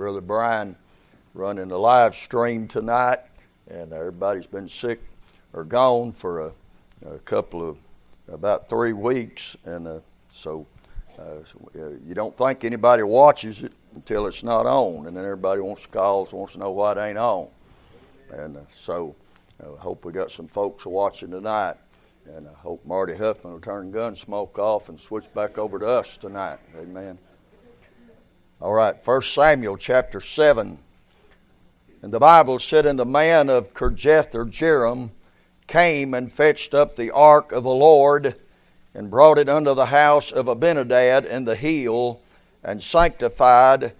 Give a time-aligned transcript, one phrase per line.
[0.00, 0.74] Brother Brian
[1.34, 3.18] running the live stream tonight,
[3.68, 4.98] and everybody's been sick
[5.52, 6.52] or gone for a,
[7.04, 7.76] a couple of
[8.32, 10.00] about three weeks, and uh,
[10.30, 10.66] so
[11.18, 11.40] uh,
[11.74, 15.88] you don't think anybody watches it until it's not on, and then everybody wants to
[15.88, 17.48] call, wants to know why it ain't on,
[18.32, 19.14] and uh, so
[19.62, 21.76] I hope we got some folks watching tonight.
[22.24, 26.16] And I hope Marty Huffman will turn Gunsmoke off and switch back over to us
[26.16, 26.58] tonight.
[26.78, 27.18] Amen.
[28.62, 30.78] All right, 1 Samuel chapter 7.
[32.02, 35.12] And the Bible said, And the man of Kirjath or Jearim
[35.66, 38.38] came and fetched up the ark of the Lord
[38.92, 42.20] and brought it unto the house of Abinadab in the hill
[42.62, 43.94] and sanctified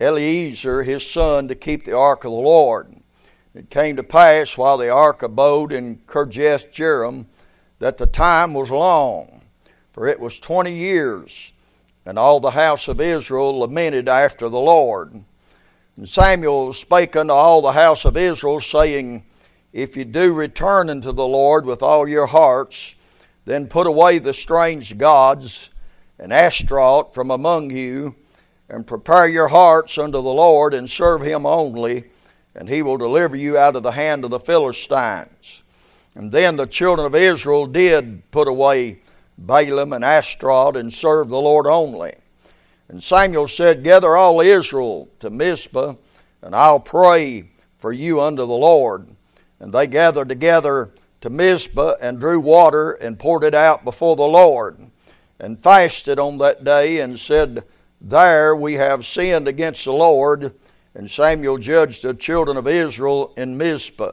[0.00, 2.96] Eleazar his son to keep the ark of the Lord.
[3.54, 7.26] It came to pass while the ark abode in Kirjath Jearim
[7.78, 9.42] that the time was long,
[9.92, 11.52] for it was twenty years
[12.04, 15.22] and all the house of Israel lamented after the Lord.
[15.96, 19.24] And Samuel spake unto all the house of Israel, saying,
[19.72, 22.94] If ye do return unto the Lord with all your hearts,
[23.44, 25.70] then put away the strange gods
[26.18, 28.14] and Ashtaroth from among you,
[28.68, 32.04] and prepare your hearts unto the Lord, and serve him only,
[32.54, 35.62] and he will deliver you out of the hand of the Philistines.
[36.14, 39.01] And then the children of Israel did put away
[39.40, 42.14] Baalim and Ashtaroth and serve the Lord only.
[42.88, 45.94] And Samuel said, Gather all Israel to Mizpah,
[46.42, 49.08] and I'll pray for you unto the Lord.
[49.58, 54.22] And they gathered together to Mizpah and drew water and poured it out before the
[54.24, 54.90] Lord,
[55.38, 57.64] and fasted on that day and said,
[58.00, 60.54] There we have sinned against the Lord.
[60.94, 64.12] And Samuel judged the children of Israel in Mizpah.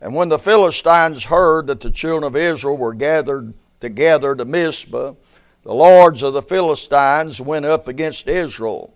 [0.00, 5.14] And when the Philistines heard that the children of Israel were gathered together to Mizpah,
[5.62, 8.94] the lords of the Philistines went up against Israel.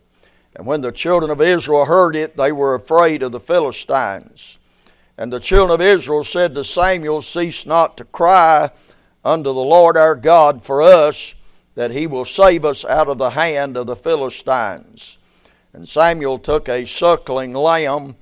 [0.54, 4.58] And when the children of Israel heard it, they were afraid of the Philistines.
[5.16, 8.70] And the children of Israel said to Samuel, Cease not to cry
[9.24, 11.34] unto the Lord our God for us,
[11.74, 15.18] that he will save us out of the hand of the Philistines.
[15.72, 18.16] And Samuel took a suckling lamb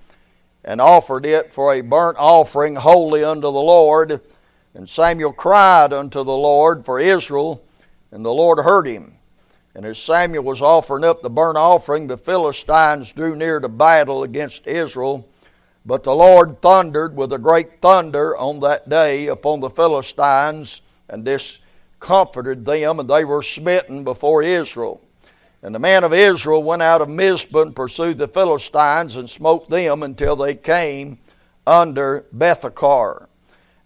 [0.65, 4.21] and offered it for a burnt offering holy unto the Lord
[4.75, 7.63] and Samuel cried unto the Lord for Israel,
[8.13, 9.15] and the Lord heard him.
[9.75, 14.25] And as Samuel was offering up the burnt offering, the Philistines drew near to battle
[14.25, 15.29] against Israel.
[15.87, 21.25] But the Lord thundered with a great thunder on that day upon the Philistines, and
[21.25, 25.01] discomforted them, and they were smitten before Israel.
[25.63, 29.69] And the man of Israel went out of Mizpah and pursued the Philistines and smote
[29.69, 31.19] them until they came
[31.67, 33.27] under Bethekar.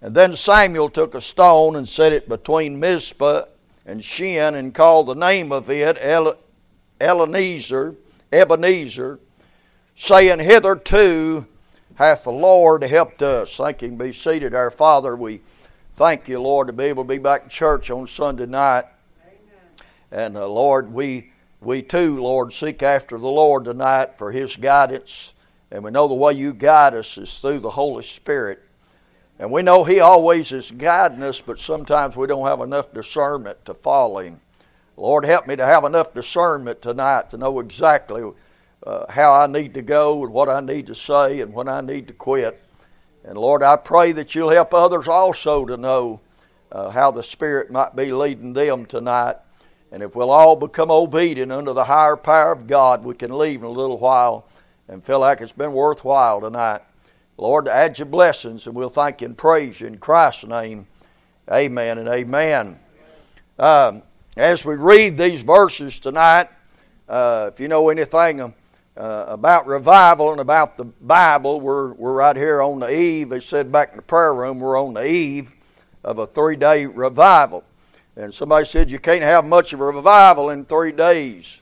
[0.05, 3.47] And then Samuel took a stone and set it between Mizpah
[3.87, 6.37] and Shen and called the name of it El-
[7.01, 7.95] Ebenezer,
[8.31, 9.19] Ebenezer,
[9.97, 11.47] saying, Hitherto
[11.95, 13.57] hath the Lord helped us.
[13.57, 13.93] Thank you.
[13.93, 15.17] Be seated, our Father.
[15.17, 15.41] We
[15.95, 18.85] thank you, Lord, to be able to be back in church on Sunday night.
[19.23, 19.87] Amen.
[20.13, 21.33] And uh, Lord, we
[21.63, 25.33] we too, Lord, seek after the Lord tonight for His guidance.
[25.71, 28.64] And we know the way you guide us is through the Holy Spirit.
[29.39, 33.65] And we know He always is guiding us, but sometimes we don't have enough discernment
[33.65, 34.41] to follow Him.
[34.97, 38.23] Lord, help me to have enough discernment tonight to know exactly
[38.87, 41.81] uh, how I need to go and what I need to say and when I
[41.81, 42.63] need to quit.
[43.25, 46.21] And Lord, I pray that you'll help others also to know
[46.71, 49.37] uh, how the Spirit might be leading them tonight.
[49.91, 53.61] And if we'll all become obedient under the higher power of God, we can leave
[53.61, 54.47] in a little while
[54.89, 56.83] and feel like it's been worthwhile tonight.
[57.37, 60.87] Lord, add your blessings, and we'll thank you and praise you in Christ's name.
[61.53, 62.79] Amen and amen.
[63.59, 64.03] Um,
[64.37, 66.49] as we read these verses tonight,
[67.09, 68.53] uh, if you know anything uh,
[68.97, 73.31] about revival and about the Bible, we're, we're right here on the eve.
[73.31, 75.53] They said back in the prayer room, we're on the eve
[76.05, 77.65] of a three day revival.
[78.17, 81.61] And somebody said you can't have much of a revival in three days.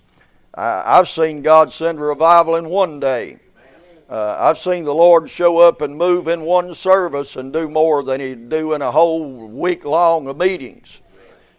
[0.55, 3.38] I've seen God send a revival in one day.
[4.12, 8.03] Uh, I've seen the Lord show up and move in one service and do more
[8.03, 11.00] than He'd do in a whole week long of meetings.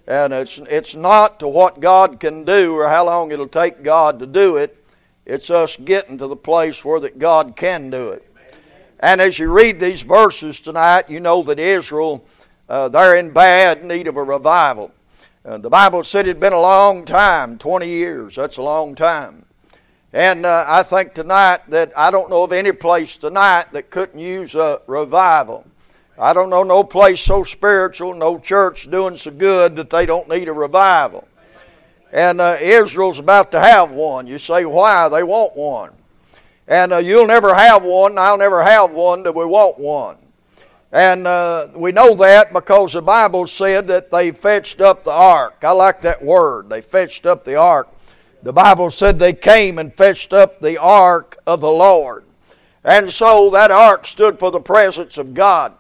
[0.06, 4.20] And it's, it's not to what God can do or how long it'll take God
[4.20, 4.78] to do it.
[5.26, 8.32] It's us getting to the place where that God can do it.
[9.00, 12.24] And as you read these verses tonight, you know that Israel,
[12.70, 14.92] uh, they're in bad need of a revival.
[15.44, 18.36] Uh, the Bible said it'd been a long time 20 years.
[18.36, 19.44] That's a long time.
[20.14, 24.20] And uh, I think tonight that I don't know of any place tonight that couldn't
[24.20, 25.66] use a revival.
[26.20, 30.30] I don't know no place so spiritual, no church doing so good that they don't
[30.30, 31.28] need a revival.
[32.12, 34.28] And uh, Israel's about to have one.
[34.28, 35.10] You say, why?
[35.10, 35.94] They want one.
[36.68, 40.18] And uh, you'll never have one, I'll never have one till we want one.
[40.92, 45.56] And uh, we know that because the Bible said that they fetched up the ark.
[45.64, 46.70] I like that word.
[46.70, 47.90] They fetched up the ark.
[48.44, 52.26] The Bible said they came and fetched up the ark of the Lord.
[52.84, 55.74] And so that ark stood for the presence of God.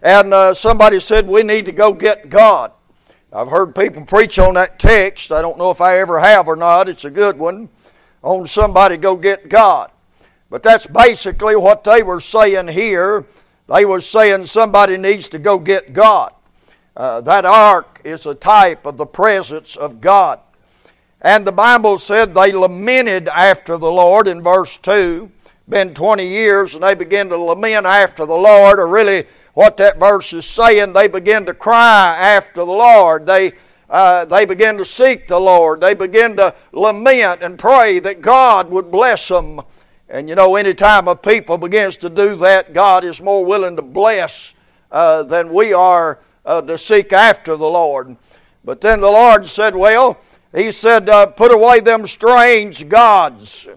[0.00, 2.72] And uh, somebody said, We need to go get God.
[3.32, 5.32] I've heard people preach on that text.
[5.32, 6.88] I don't know if I ever have or not.
[6.88, 7.68] It's a good one.
[8.22, 9.90] On somebody go get God.
[10.48, 13.26] But that's basically what they were saying here
[13.70, 16.32] they were saying somebody needs to go get God.
[16.96, 20.40] Uh, that ark is a type of the presence of God.
[21.22, 25.30] And the Bible said they lamented after the Lord in verse 2.
[25.68, 29.98] Been 20 years and they began to lament after the Lord, or really what that
[29.98, 33.26] verse is saying, they began to cry after the Lord.
[33.26, 33.52] They,
[33.88, 35.80] uh, they began to seek the Lord.
[35.80, 39.60] They began to lament and pray that God would bless them
[40.10, 43.76] and you know, any time a people begins to do that, God is more willing
[43.76, 44.54] to bless
[44.90, 48.16] uh, than we are uh, to seek after the Lord.
[48.64, 50.18] But then the Lord said, Well,
[50.54, 53.68] He said, uh, Put away them strange gods.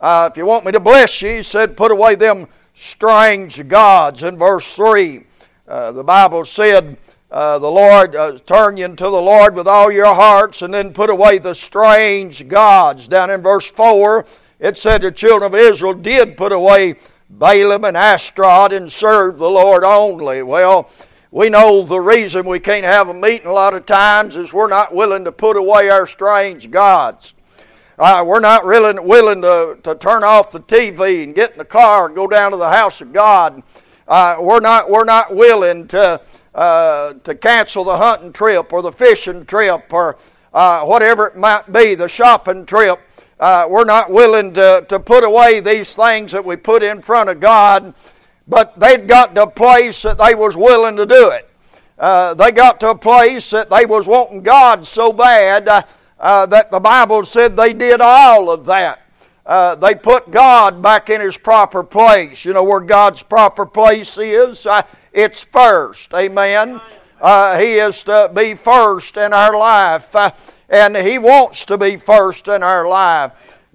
[0.00, 4.22] Uh, if you want me to bless you, He said, Put away them strange gods.
[4.22, 5.24] In verse 3,
[5.66, 6.96] uh, the Bible said,
[7.30, 10.94] uh, the Lord, uh, turn you to the Lord with all your hearts, and then
[10.94, 13.06] put away the strange gods.
[13.06, 14.24] Down in verse 4,
[14.60, 16.96] it said the children of Israel did put away
[17.28, 20.42] Balaam and Ashtaroth and serve the Lord only.
[20.42, 20.88] Well,
[21.30, 24.68] we know the reason we can't have a meeting a lot of times is we're
[24.68, 27.34] not willing to put away our strange gods.
[27.98, 31.64] Uh, we're not really willing to, to turn off the TV and get in the
[31.64, 33.62] car and go down to the house of God.
[34.06, 36.20] Uh, we're not we're not willing to
[36.54, 40.16] uh, to cancel the hunting trip or the fishing trip or
[40.54, 43.00] uh, whatever it might be, the shopping trip
[43.40, 47.30] uh, we're not willing to, to put away these things that we put in front
[47.30, 47.94] of God,
[48.48, 51.48] but they'd got to a place that they was willing to do it.
[51.98, 55.82] Uh, they got to a place that they was wanting God so bad uh,
[56.18, 59.02] uh that the Bible said they did all of that.
[59.44, 62.44] Uh, they put God back in His proper place.
[62.44, 64.66] You know where God's proper place is?
[64.66, 66.12] Uh, it's first.
[66.14, 66.80] Amen.
[67.58, 70.14] he is to be first in our life
[70.68, 73.32] and He wants to be first in our life.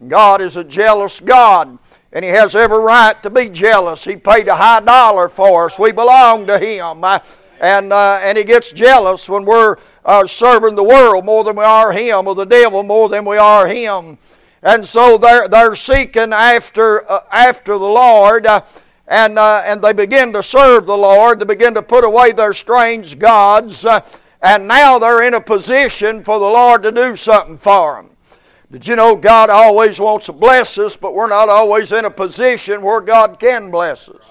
[0.08, 1.78] God is a jealous God,
[2.14, 4.04] and He has every right to be jealous.
[4.04, 5.78] He paid a high dollar for us.
[5.78, 7.04] We belong to Him.
[7.60, 11.64] And, uh, and He gets jealous when we're uh, serving the world more than we
[11.64, 14.18] are Him, or the devil more than we are Him.
[14.62, 18.46] And so they're, they're seeking after, uh, after the Lord.
[18.48, 18.62] Uh,
[19.08, 21.40] and, uh, and they begin to serve the Lord.
[21.40, 23.84] They begin to put away their strange gods.
[23.86, 24.02] Uh,
[24.42, 28.13] and now they're in a position for the Lord to do something for them.
[28.74, 32.10] Did you know God always wants to bless us, but we're not always in a
[32.10, 34.28] position where God can bless us?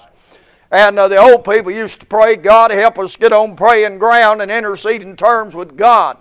[0.72, 4.42] And uh, the old people used to pray, God help us get on praying ground
[4.42, 6.18] and interceding terms with God.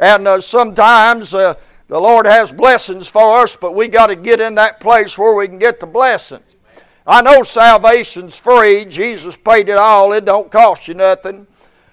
[0.00, 1.54] And uh, sometimes uh,
[1.86, 5.36] the Lord has blessings for us, but we got to get in that place where
[5.36, 6.56] we can get the blessings.
[7.06, 8.86] I know salvation's free.
[8.86, 10.12] Jesus paid it all.
[10.14, 11.46] It don't cost you nothing.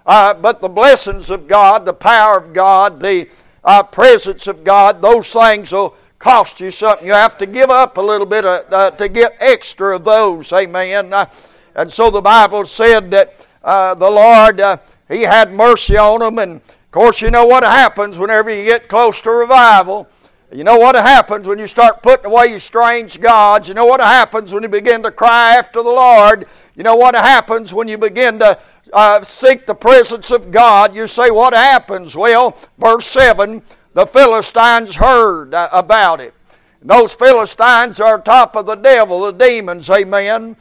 [0.03, 3.29] Uh, but the blessings of God, the power of God, the
[3.69, 7.05] uh, presence of God, those things will cost you something.
[7.05, 10.51] You have to give up a little bit of, uh, to get extra of those.
[10.51, 11.13] Amen.
[11.13, 11.27] Uh,
[11.75, 14.77] and so the Bible said that uh, the Lord, uh,
[15.07, 16.39] He had mercy on them.
[16.39, 20.07] And of course, you know what happens whenever you get close to revival.
[20.51, 23.67] You know what happens when you start putting away your strange gods.
[23.67, 26.47] You know what happens when you begin to cry after the Lord.
[26.75, 28.57] You know what happens when you begin to
[28.93, 32.15] uh, seek the presence of God, you say, What happens?
[32.15, 33.61] Well, verse 7
[33.93, 36.33] the Philistines heard uh, about it.
[36.81, 40.55] Those Philistines are top of the devil, the demons, amen.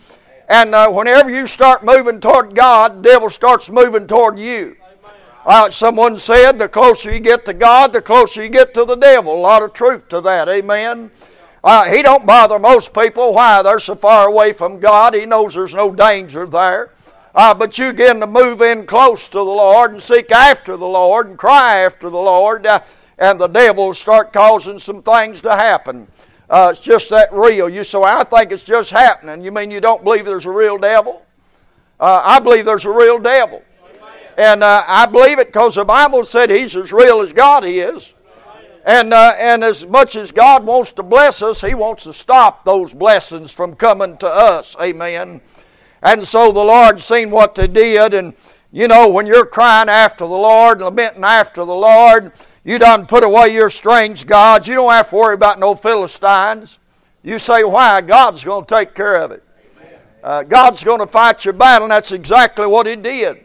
[0.48, 4.76] And uh, whenever you start moving toward God, the devil starts moving toward you.
[5.44, 8.96] Uh, someone said, the closer you get to God, the closer you get to the
[8.96, 9.34] devil.
[9.34, 11.10] A lot of truth to that, amen.
[11.62, 13.34] Uh, he don't bother most people.
[13.34, 13.62] Why?
[13.62, 15.14] They're so far away from God.
[15.14, 16.92] He knows there's no danger there.
[17.38, 20.84] Uh, but you begin to move in close to the Lord and seek after the
[20.84, 22.80] Lord and cry after the Lord, uh,
[23.16, 26.08] and the devil start causing some things to happen.
[26.50, 27.68] Uh, it's just that real.
[27.68, 29.44] You say, I think it's just happening.
[29.44, 31.24] You mean you don't believe there's a real devil?
[32.00, 33.62] Uh, I believe there's a real devil.
[34.36, 38.14] And uh, I believe it because the Bible said he's as real as God is.
[38.84, 42.64] And, uh, and as much as God wants to bless us, He wants to stop
[42.64, 44.74] those blessings from coming to us.
[44.80, 45.40] Amen.
[46.02, 48.34] And so the Lord seen what they did, and
[48.70, 52.32] you know, when you're crying after the Lord, and lamenting after the Lord,
[52.64, 54.68] you done put away your strange gods.
[54.68, 56.78] You don't have to worry about no Philistines.
[57.22, 58.00] You say, why?
[58.02, 59.42] God's going to take care of it.
[60.22, 63.44] Uh, God's going to fight your battle, and that's exactly what He did.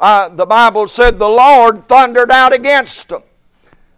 [0.00, 3.22] Uh, the Bible said the Lord thundered out against them.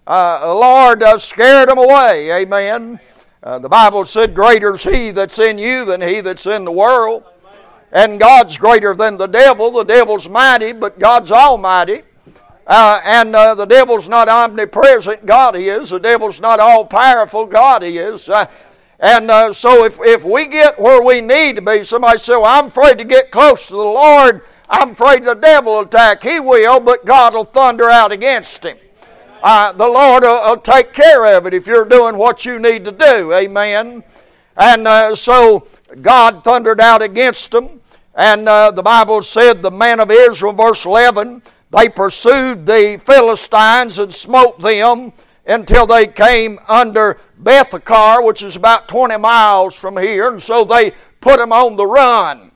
[0.07, 2.33] Uh, the Lord uh, scared them away.
[2.33, 2.99] Amen.
[3.43, 6.73] Uh, the Bible said, Greater is He that's in you than He that's in the
[6.73, 7.25] world.
[7.95, 9.71] And God's greater than the devil.
[9.71, 12.03] The devil's mighty, but God's almighty.
[12.67, 15.91] Uh, and uh, the devil's not omnipresent, God is.
[15.91, 18.29] The devil's not all powerful, God is.
[18.29, 18.47] Uh,
[19.01, 22.47] and uh, so if, if we get where we need to be, somebody say, well,
[22.47, 24.43] I'm afraid to get close to the Lord.
[24.69, 26.23] I'm afraid the devil will attack.
[26.23, 28.79] He will, but God will thunder out against him.
[29.43, 32.85] Uh, the Lord will, will, take care of it if you're doing what you need
[32.87, 33.33] to do.
[33.35, 34.03] Amen.
[34.57, 35.69] And uh, so
[36.01, 37.83] God thundered out against them.
[38.15, 44.15] And the Bible said the man of Israel, verse 11, they pursued the Philistines and
[44.15, 45.13] smote them
[45.47, 50.93] until they came under Bethakar, which is about 20 miles from here, and so they
[51.21, 52.51] put them on the run.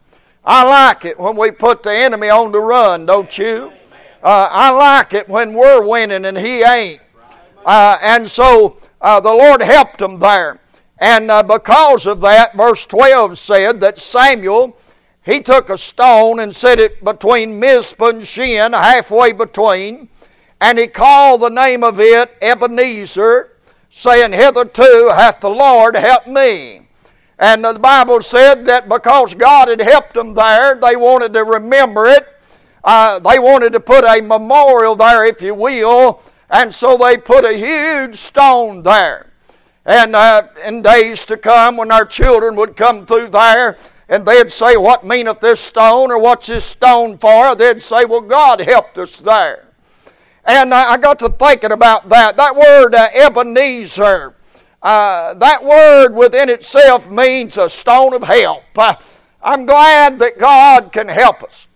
[0.45, 3.73] I like it when we put the enemy on the run, don't you?
[4.23, 7.01] Uh, I like it when we're winning and he ain't.
[7.67, 10.59] Uh, and so uh, the Lord helped them there.
[10.99, 14.77] And uh, because of that, verse 12 said that Samuel
[15.29, 20.09] he took a stone and set it between Mizpah and Shen, halfway between,
[20.59, 23.53] and he called the name of it Ebenezer,
[23.91, 26.89] saying, Hitherto hath the Lord helped me.
[27.39, 32.07] And the Bible said that because God had helped them there, they wanted to remember
[32.07, 32.27] it.
[32.83, 37.45] Uh, they wanted to put a memorial there, if you will, and so they put
[37.45, 39.27] a huge stone there.
[39.85, 43.77] And uh, in days to come, when our children would come through there,
[44.09, 47.55] and they'd say, What meaneth this stone, or what's this stone for?
[47.55, 49.69] They'd say, Well, God helped us there.
[50.45, 52.39] And I got to thinking about that.
[52.39, 54.35] That word uh, Ebenezer,
[54.83, 58.63] uh, that word within itself means a stone of help.
[58.75, 58.95] Uh,
[59.43, 61.69] I'm glad that God can help us.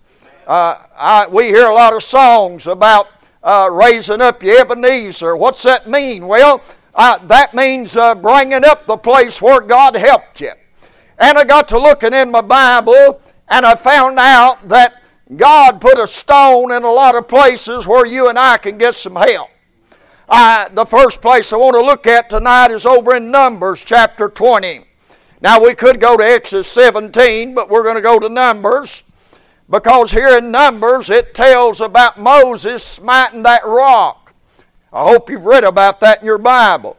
[0.46, 3.08] Uh, I, we hear a lot of songs about
[3.42, 5.36] uh, raising up your Ebenezer.
[5.36, 6.26] What's that mean?
[6.26, 6.62] Well,
[6.94, 10.52] uh, that means bringing up the place where God helped you.
[11.22, 15.04] And I got to looking in my Bible and I found out that
[15.36, 18.96] God put a stone in a lot of places where you and I can get
[18.96, 19.48] some help.
[20.28, 24.28] Uh, the first place I want to look at tonight is over in Numbers chapter
[24.28, 24.84] 20.
[25.40, 29.04] Now, we could go to Exodus 17, but we're going to go to Numbers
[29.70, 34.34] because here in Numbers it tells about Moses smiting that rock.
[34.92, 36.96] I hope you've read about that in your Bible.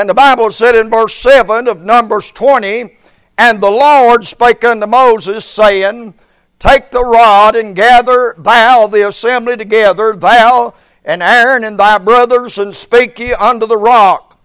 [0.00, 2.96] And the Bible said in verse 7 of Numbers 20,
[3.36, 6.14] And the Lord spake unto Moses, saying,
[6.58, 10.72] Take the rod and gather thou the assembly together, thou
[11.04, 14.38] and Aaron and thy brothers, and speak ye unto the rock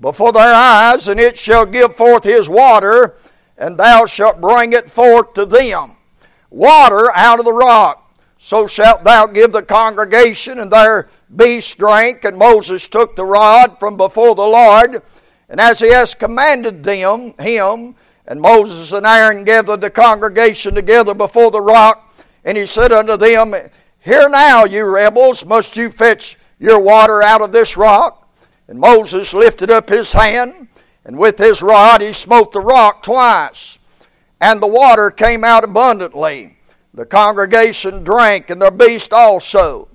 [0.00, 3.16] before their eyes, and it shall give forth his water,
[3.58, 5.94] and thou shalt bring it forth to them.
[6.48, 7.98] Water out of the rock.
[8.38, 13.78] So shalt thou give the congregation and their beast drank, And Moses took the rod
[13.78, 15.02] from before the Lord,
[15.48, 17.94] and as he has commanded them, him,
[18.26, 23.16] and Moses and Aaron gathered the congregation together before the rock, and he said unto
[23.16, 23.54] them,
[24.00, 28.28] Hear now, you rebels, must you fetch your water out of this rock?
[28.68, 30.68] And Moses lifted up his hand,
[31.04, 33.78] and with his rod he smote the rock twice,
[34.40, 36.56] and the water came out abundantly.
[36.94, 39.88] The congregation drank, and their beast also.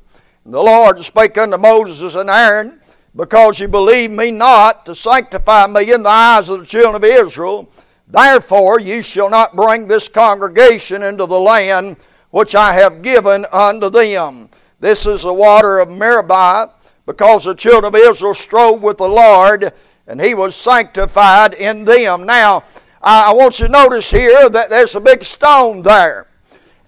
[0.50, 2.80] The Lord spake unto Moses and Aaron,
[3.14, 7.04] Because ye believe me not to sanctify me in the eyes of the children of
[7.04, 7.70] Israel,
[8.08, 11.98] therefore ye shall not bring this congregation into the land
[12.30, 14.50] which I have given unto them.
[14.80, 16.72] This is the water of Meribah,
[17.06, 19.74] because the children of Israel strove with the Lord,
[20.08, 22.26] and he was sanctified in them.
[22.26, 22.64] Now,
[23.02, 26.27] I want you to notice here that there's a big stone there.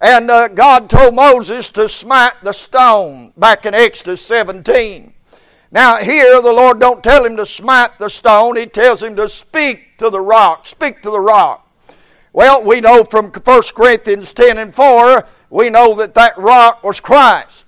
[0.00, 5.12] And uh, God told Moses to smite the stone back in Exodus 17.
[5.72, 9.28] Now here the Lord don't tell him to smite the stone, he tells him to
[9.28, 10.66] speak to the rock.
[10.66, 11.66] Speak to the rock.
[12.32, 17.00] Well, we know from 1 Corinthians 10 and 4, we know that that rock was
[17.00, 17.66] Christ.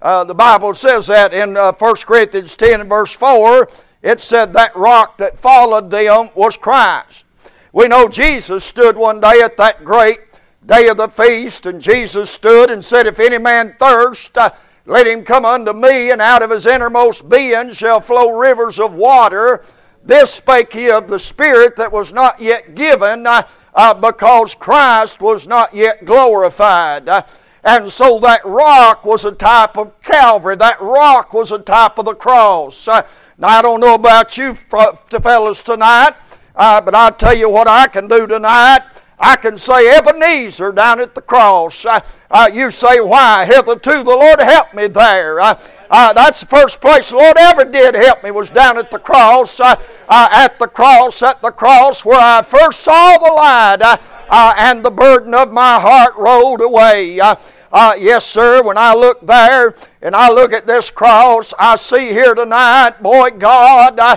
[0.00, 3.68] Uh, the Bible says that in uh, 1 Corinthians 10 and verse 4,
[4.02, 7.26] it said that rock that followed them was Christ.
[7.72, 10.27] We know Jesus stood one day at that great
[10.68, 14.50] day of the feast, and Jesus stood and said, If any man thirst, uh,
[14.84, 18.92] let him come unto me, and out of his innermost being shall flow rivers of
[18.92, 19.64] water.
[20.04, 23.42] This spake he of the Spirit that was not yet given, uh,
[23.74, 27.08] uh, because Christ was not yet glorified.
[27.08, 27.22] Uh,
[27.64, 30.56] and so that rock was a type of Calvary.
[30.56, 32.86] That rock was a type of the cross.
[32.86, 33.02] Uh,
[33.38, 36.12] now, I don't know about you fellas tonight,
[36.54, 38.82] but I'll tell you what I can do tonight.
[39.20, 41.84] I can say Ebenezer down at the cross.
[41.84, 43.46] Uh, uh, you say, why?
[43.46, 45.40] Hitherto the Lord helped me there.
[45.40, 45.60] Uh,
[45.90, 48.98] uh, that's the first place the Lord ever did help me was down at the
[48.98, 49.58] cross.
[49.58, 49.74] Uh,
[50.08, 54.84] uh, at the cross, at the cross where I first saw the light uh, and
[54.84, 57.16] the burden of my heart rolled away.
[57.16, 62.34] yes, sir, when I look there and I look at this cross, I see here
[62.34, 64.16] tonight, boy, God, uh,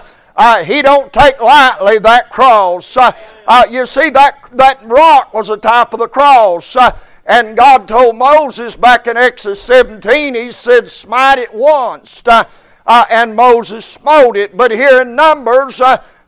[0.63, 2.95] he don't take lightly that cross.
[2.95, 3.11] Uh,
[3.47, 6.75] uh, you see, that, that rock was the top of the cross.
[6.75, 12.21] Uh, and God told Moses back in Exodus 17, He said, Smite it once.
[12.25, 12.43] Uh,
[12.85, 14.57] uh, and Moses smote it.
[14.57, 15.81] But here in Numbers,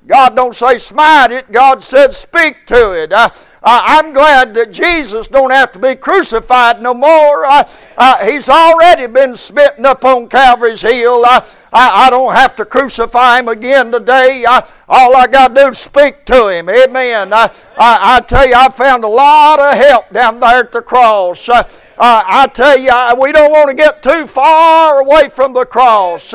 [0.05, 1.51] God don't say smite it.
[1.51, 3.12] God said speak to it.
[3.63, 7.46] Uh, I'm glad that Jesus don't have to be crucified no more.
[7.46, 7.63] Uh,
[7.98, 11.24] uh, he's already been smitten up on Calvary's hill.
[11.25, 14.43] Uh, I, I, don't have to crucify him again today.
[14.43, 16.67] Uh, all I got to do is speak to him.
[16.67, 17.32] Amen.
[17.32, 21.48] I, I, tell you, I found a lot of help down there at the cross.
[21.48, 21.63] Uh,
[21.98, 26.34] I tell you, we don't want to get too far away from the cross.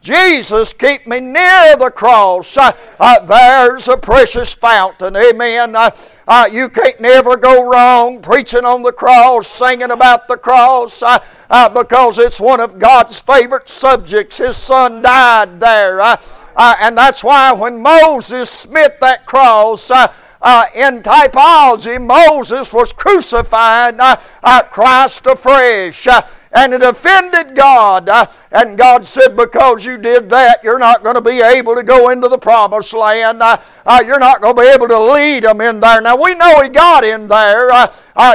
[0.00, 2.56] Jesus, keep me near the cross.
[2.56, 5.14] Uh, uh, there's a precious fountain.
[5.14, 5.76] Amen.
[6.30, 11.18] Uh, you can't never go wrong preaching on the cross, singing about the cross, uh,
[11.50, 14.38] uh, because it's one of God's favorite subjects.
[14.38, 16.00] His son died there.
[16.56, 24.16] and that's why when Moses smit that cross, uh, in typology, Moses was crucified, uh,
[24.44, 26.06] uh, Christ afresh
[26.52, 28.08] and it offended God.
[28.08, 31.82] Uh, and God said, Because you did that, you're not going to be able to
[31.82, 33.42] go into the promised land.
[33.42, 36.00] Uh, uh, you're not going to be able to lead them in there.
[36.00, 37.70] Now, we know He got in there.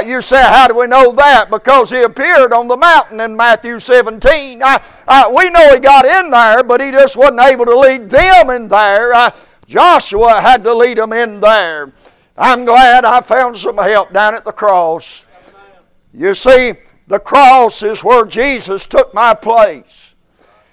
[0.04, 1.50] You say, How do we know that?
[1.50, 4.62] Because He appeared on the mountain in Matthew 17.
[4.62, 4.78] Uh,
[5.34, 8.68] we know He got in there, but He just wasn't able to lead them in
[8.68, 9.32] there.
[9.66, 11.92] Joshua had to lead them in there.
[12.38, 15.26] I'm glad I found some help down at the cross.
[16.12, 16.74] You see,
[17.06, 20.14] the cross is where Jesus took my place.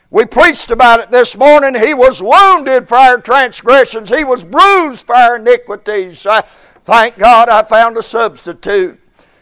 [0.10, 1.74] We preached about it this morning.
[1.74, 6.26] He was wounded for our transgressions, He was bruised for our iniquities.
[6.26, 6.41] Uh,
[6.84, 9.00] thank God I found a substitute.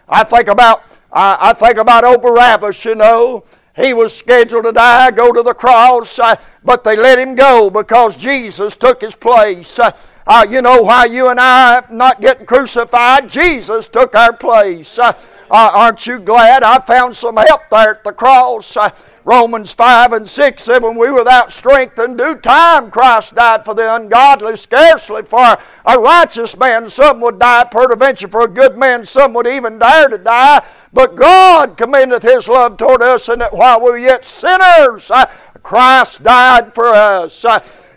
[0.08, 3.44] I think about uh, I think about Barabbas, you know.
[3.76, 7.70] He was scheduled to die, go to the cross, uh, but they let him go
[7.70, 9.80] because Jesus took his place.
[9.80, 9.92] Uh,
[10.28, 13.30] uh, you know why you and I not getting crucified?
[13.30, 15.00] Jesus took our place.
[15.52, 18.78] Aren't you glad I found some help there at the cross?
[19.24, 23.76] Romans 5 and 6 said, When we without strength in due time, Christ died for
[23.76, 24.58] the ungodly.
[24.58, 29.46] Scarcely for a righteous man some would die, peradventure for a good man some would
[29.46, 30.66] even dare to die.
[30.94, 35.12] But God commendeth His love toward us, and that while we were yet sinners,
[35.62, 37.46] Christ died for us.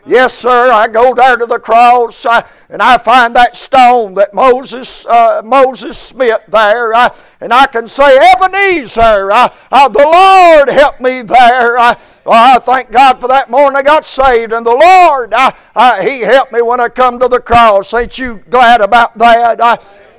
[0.07, 0.71] Yes, sir.
[0.71, 5.41] I go there to the cross uh, and I find that stone that Moses uh,
[5.43, 7.09] Moses smit there, uh,
[7.41, 11.79] and I can say, Ebenezer, uh, uh, the Lord helped me there.
[11.79, 11.95] Uh,
[12.27, 16.21] I thank God for that morning I got saved, and the Lord I, I, He
[16.21, 17.95] helped me when I come to the cross.
[17.95, 19.61] Ain't you glad about that?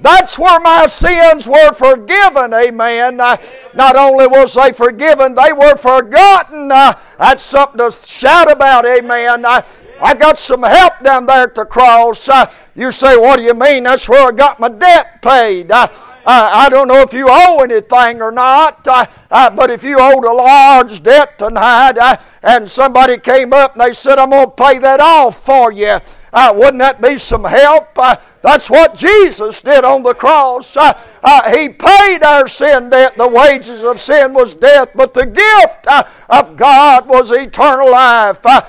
[0.01, 3.19] That's where my sins were forgiven, amen.
[3.19, 3.37] Uh,
[3.73, 6.71] not only was they forgiven, they were forgotten.
[6.71, 9.45] Uh, that's something to shout about, amen.
[9.45, 9.61] Uh,
[10.01, 12.29] I got some help down there at the cross.
[12.75, 13.83] You say, what do you mean?
[13.83, 15.71] That's where I got my debt paid.
[15.71, 21.01] I don't know if you owe anything or not, but if you owed a large
[21.01, 25.39] debt tonight and somebody came up and they said, I'm going to pay that off
[25.45, 25.99] for you,
[26.35, 27.97] uh, wouldn't that be some help?
[27.97, 30.75] Uh, that's what Jesus did on the cross.
[30.75, 33.17] Uh, uh, he paid our sin debt.
[33.17, 38.41] The wages of sin was death, but the gift uh, of God was eternal life.
[38.43, 38.61] Uh,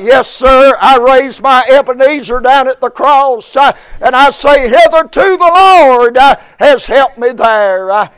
[0.00, 5.52] yes, sir, I raised my Ebenezer down at the cross, and I say, Hitherto the
[5.54, 6.18] Lord
[6.58, 8.10] has helped me there.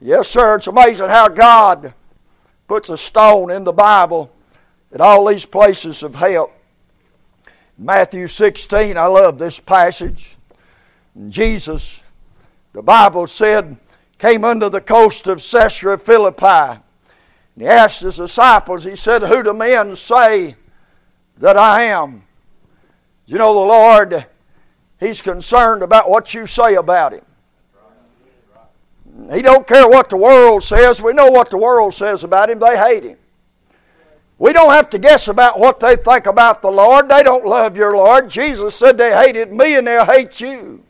[0.00, 1.94] yes, sir, it's amazing how God
[2.66, 4.32] puts a stone in the Bible
[4.92, 6.52] at all these places of help.
[7.82, 10.36] Matthew 16, I love this passage.
[11.28, 12.02] Jesus,
[12.74, 13.78] the Bible said,
[14.18, 16.44] came unto the coast of Caesarea Philippi.
[16.44, 16.78] And
[17.56, 20.56] he asked his disciples, he said, Who do men say
[21.38, 22.22] that I am?
[23.24, 24.26] You know, the Lord,
[24.98, 27.24] He's concerned about what you say about Him.
[29.32, 31.00] He don't care what the world says.
[31.00, 32.58] We know what the world says about Him.
[32.58, 33.16] They hate Him.
[34.40, 37.10] We don't have to guess about what they think about the Lord.
[37.10, 38.30] They don't love your Lord.
[38.30, 40.82] Jesus said they hated me and they'll hate you.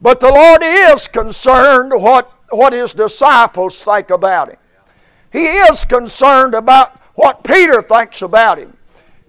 [0.00, 4.56] But the Lord is concerned what, what his disciples think about him.
[5.30, 8.74] He is concerned about what Peter thinks about him.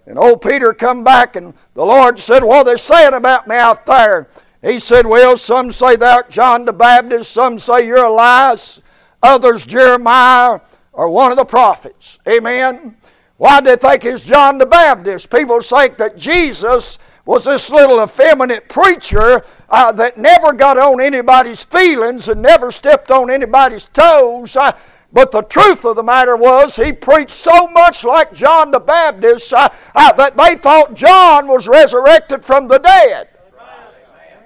[0.05, 3.57] And old Peter come back, and the Lord said, What are they saying about me
[3.57, 4.29] out there?
[4.61, 8.81] He said, Well, some say thou art John the Baptist, some say you're Elias,
[9.21, 10.61] others Jeremiah
[10.93, 12.19] or one of the prophets.
[12.29, 12.95] Amen.
[13.37, 15.29] Why did they think it's John the Baptist?
[15.29, 21.65] People think that Jesus was this little effeminate preacher uh, that never got on anybody's
[21.65, 24.55] feelings and never stepped on anybody's toes.
[24.55, 24.71] Uh,
[25.11, 29.53] but the truth of the matter was, he preached so much like John the Baptist
[29.53, 33.29] uh, uh that they thought John was resurrected from the dead.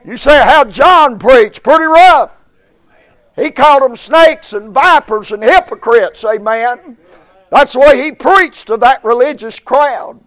[0.06, 1.62] You say, how John preached?
[1.64, 2.46] Pretty rough.
[3.36, 6.98] He called them snakes and vipers and hypocrites, amen.
[7.52, 10.20] That's the way he preached to that religious crowd.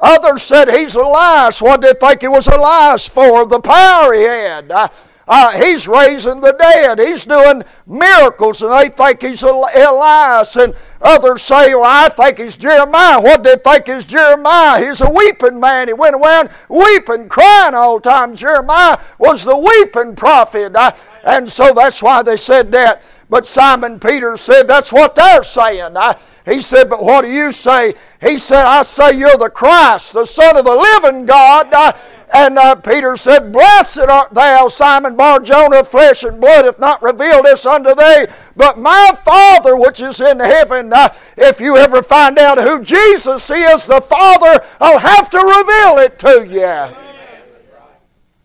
[0.00, 1.60] Others said he's Elias.
[1.60, 3.46] What did they think he was Elias for?
[3.46, 4.70] The power he had.
[4.70, 4.88] Uh,
[5.28, 6.98] uh, he's raising the dead.
[6.98, 10.56] He's doing miracles, and they think he's Elias.
[10.56, 13.20] And others say, well, I think he's Jeremiah.
[13.20, 14.84] What did they think is Jeremiah?
[14.84, 15.86] He's a weeping man.
[15.86, 18.34] He went around weeping, crying all the time.
[18.34, 20.74] Jeremiah was the weeping prophet.
[20.74, 23.02] Uh, and so that's why they said that.
[23.30, 25.96] But Simon Peter said, that's what they're saying.
[25.96, 27.94] Uh, he said, But what do you say?
[28.20, 31.72] He said, I say you're the Christ, the Son of the living God.
[31.72, 31.92] Uh,
[32.32, 37.02] and uh, Peter said, Blessed art thou, Simon Bar Jonah, flesh and blood hath not
[37.02, 40.92] revealed this unto thee, but my Father which is in heaven.
[40.92, 45.98] Uh, if you ever find out who Jesus is, the Father will have to reveal
[45.98, 46.96] it to you.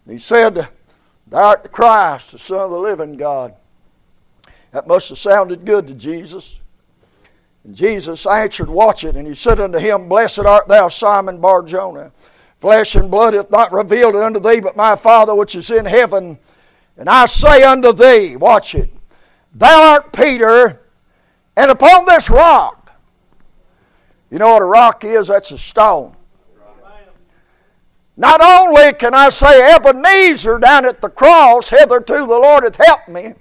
[0.07, 0.67] He said,
[1.27, 3.55] Thou art the Christ, the Son of the living God.
[4.75, 6.59] That must have sounded good to Jesus.
[7.63, 9.15] And Jesus answered, Watch it.
[9.15, 12.11] And he said unto him, Blessed art thou, Simon Bar Jonah.
[12.59, 15.85] Flesh and blood hath not revealed it unto thee, but my Father which is in
[15.85, 16.37] heaven.
[16.97, 18.93] And I say unto thee, watch it,
[19.53, 20.81] Thou art Peter,
[21.55, 22.91] and upon this rock,
[24.29, 25.27] you know what a rock is?
[25.27, 26.17] That's a stone.
[28.17, 33.07] Not only can I say Ebenezer down at the cross, hitherto the Lord hath helped
[33.07, 33.35] me,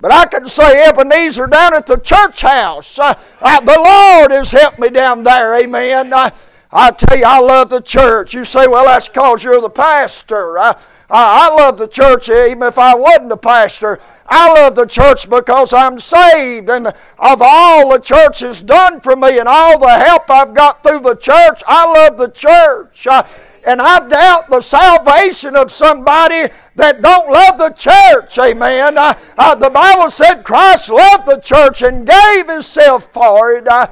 [0.00, 2.98] but I can say Ebenezer down at the church house.
[2.98, 5.54] Uh, uh, the Lord has helped me down there.
[5.54, 6.12] Amen.
[6.12, 6.30] Uh,
[6.70, 8.34] I tell you, I love the church.
[8.34, 10.58] You say, well, that's because you're the pastor.
[10.58, 10.76] I,
[11.08, 14.00] I, I love the church even if I wasn't the pastor.
[14.26, 16.68] I love the church because I'm saved.
[16.68, 20.82] And of all the church has done for me and all the help I've got
[20.82, 23.06] through the church, I love the church.
[23.06, 23.22] Uh,
[23.66, 28.38] and I doubt the salvation of somebody that don't love the church.
[28.38, 28.96] Amen.
[28.96, 33.66] Uh, uh, the Bible said Christ loved the church and gave Himself for it.
[33.66, 33.88] Uh,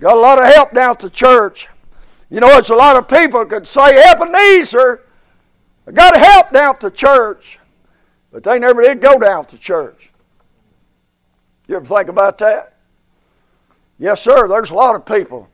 [0.00, 1.68] got a lot of help down at the church.
[2.30, 5.02] You know, it's a lot of people could say, Ebenezer,
[5.86, 7.58] I got help down at the church,
[8.32, 10.10] but they never did go down to church.
[11.68, 12.76] You ever think about that?
[13.98, 14.48] Yes, sir.
[14.48, 15.48] There's a lot of people.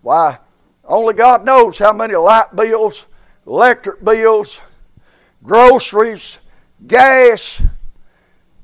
[0.00, 0.38] Why?
[0.86, 3.06] Only God knows how many light bills,
[3.46, 4.60] electric bills,
[5.42, 6.38] groceries,
[6.86, 7.60] gas,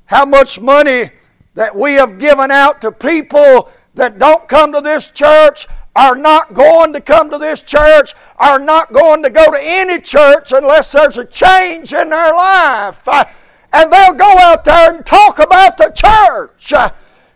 [0.05, 1.11] how much money
[1.53, 6.53] that we have given out to people that don't come to this church, are not
[6.53, 10.91] going to come to this church, are not going to go to any church unless
[10.91, 13.07] there's a change in their life.
[13.07, 13.25] Uh,
[13.73, 16.73] and they'll go out there and talk about the church.
[16.73, 16.89] Uh,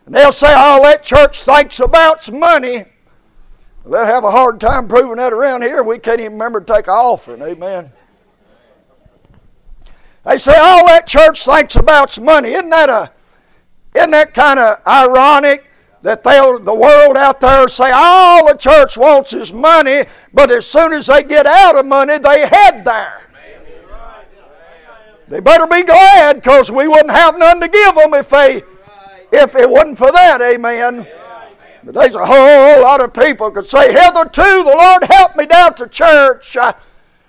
[0.06, 2.86] and they'll say, all that church thinks about's money.
[3.84, 5.82] They'll have a hard time proving that around here.
[5.82, 7.42] We can't even remember to take an offering.
[7.42, 7.92] Amen.
[10.24, 12.52] They say all that church thinks about's money.
[12.52, 13.12] Isn't that a
[13.94, 15.64] isn't that kind of ironic
[16.02, 20.66] that they'll the world out there say all the church wants is money, but as
[20.66, 23.22] soon as they get out of money, they head there.
[25.28, 28.62] They better be glad because we wouldn't have none to give them if they
[29.32, 30.40] if it wasn't for that.
[30.40, 31.06] Amen.
[31.84, 35.74] But there's a whole lot of people could say, Hitherto the Lord helped me down
[35.74, 36.56] to church.
[36.56, 36.74] I,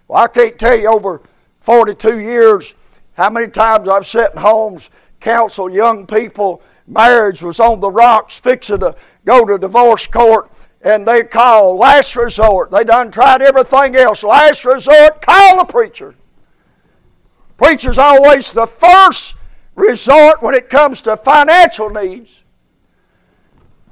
[0.08, 1.22] well, I can't tell you over
[1.62, 2.74] 42 years
[3.14, 6.62] how many times I've sat in homes, counsel young people.
[6.88, 10.50] Marriage was on the rocks, fixing to go to divorce court,
[10.82, 12.72] and they call last resort.
[12.72, 14.24] They done tried everything else.
[14.24, 16.16] Last resort, call the preacher.
[17.58, 19.36] Preacher's always the first
[19.76, 22.44] resort when it comes to financial needs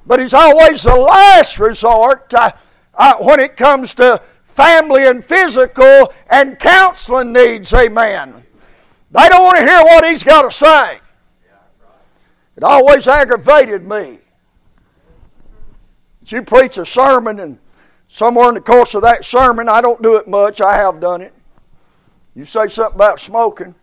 [0.07, 2.51] but he's always the last resort uh,
[2.95, 7.71] uh, when it comes to family and physical and counseling needs.
[7.73, 8.43] Amen.
[9.11, 10.99] They don't want to hear what he's got to say.
[12.55, 14.19] It always aggravated me.
[16.25, 17.57] You preach a sermon and
[18.09, 21.21] somewhere in the course of that sermon, I don't do it much, I have done
[21.21, 21.33] it.
[22.35, 23.73] You say something about smoking,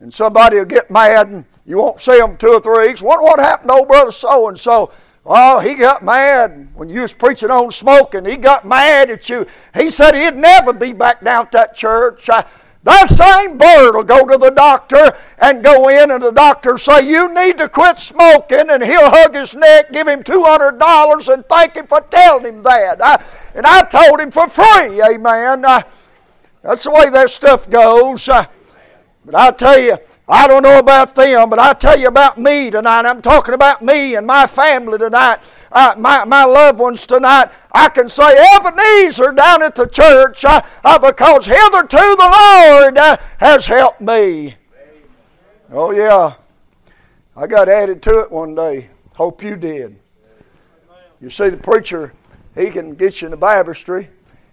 [0.00, 3.02] and somebody will get mad and you won't see them two or three weeks.
[3.02, 4.92] What, what happened to old brother so and so?
[5.24, 8.24] Oh, he got mad when you was preaching on smoking.
[8.24, 9.44] He got mad at you.
[9.74, 12.30] He said he'd never be back down at that church.
[12.30, 12.44] I,
[12.84, 17.04] that same bird will go to the doctor and go in, and the doctor say,
[17.04, 21.28] "You need to quit smoking," and he'll hug his neck, give him two hundred dollars,
[21.28, 23.02] and thank him for telling him that.
[23.02, 23.20] I,
[23.56, 25.64] and I told him for free, Amen.
[25.64, 25.82] I,
[26.62, 28.28] that's the way that stuff goes.
[28.28, 28.46] I,
[29.24, 32.68] but I tell you, I don't know about them, but I tell you about me
[32.68, 33.06] tonight.
[33.06, 35.38] I'm talking about me and my family tonight,
[35.70, 37.50] uh, my, my loved ones tonight.
[37.70, 43.16] I can say Ebenezer down at the church uh, uh, because hitherto the Lord uh,
[43.38, 44.56] has helped me.
[45.70, 46.34] Oh, yeah.
[47.36, 48.88] I got added to it one day.
[49.14, 49.96] Hope you did.
[51.20, 52.12] You see, the preacher,
[52.56, 54.08] he can get you in the baptistry,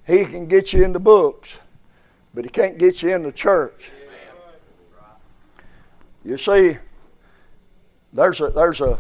[0.05, 1.57] he can get you in the books,
[2.35, 3.91] but he can't get you in the church.
[6.23, 6.77] You see,
[8.13, 8.99] there's a there's a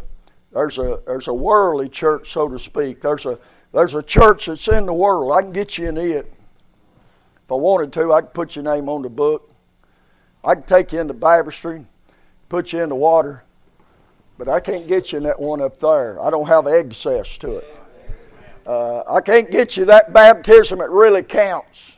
[0.51, 3.01] there's a there's a worldly church, so to speak.
[3.01, 3.39] There's a
[3.73, 5.31] there's a church that's in the world.
[5.31, 6.31] I can get you in it.
[7.45, 9.51] If I wanted to, I could put your name on the book.
[10.43, 11.85] I could take you into baptistry,
[12.49, 13.43] put you in the water,
[14.37, 16.21] but I can't get you in that one up there.
[16.21, 17.77] I don't have access to it.
[18.65, 21.92] Uh, I can't get you that baptism that really counts.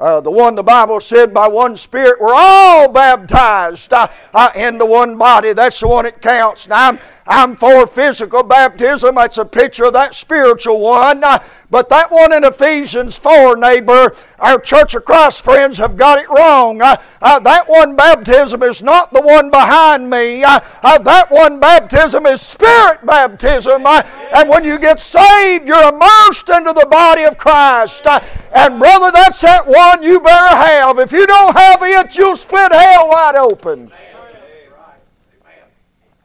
[0.00, 4.86] Uh, the one the Bible said, by one Spirit, we're all baptized uh, uh, into
[4.86, 5.52] one body.
[5.52, 6.68] That's the one that counts.
[6.68, 6.98] Now, I'm,
[7.28, 9.16] I'm for physical baptism.
[9.16, 11.22] That's a picture of that spiritual one.
[11.22, 11.38] Uh,
[11.70, 16.28] but that one in Ephesians 4, neighbor, our Church of Christ friends have got it
[16.30, 16.80] wrong.
[16.80, 20.42] Uh, uh, that one baptism is not the one behind me.
[20.42, 23.84] Uh, uh that one baptism is spirit baptism.
[23.84, 24.02] Uh,
[24.34, 28.06] and when you get saved, you're immersed into the body of Christ.
[28.06, 30.98] And brother, that's that one you better have.
[30.98, 33.92] If you don't have it, you'll split hell wide open.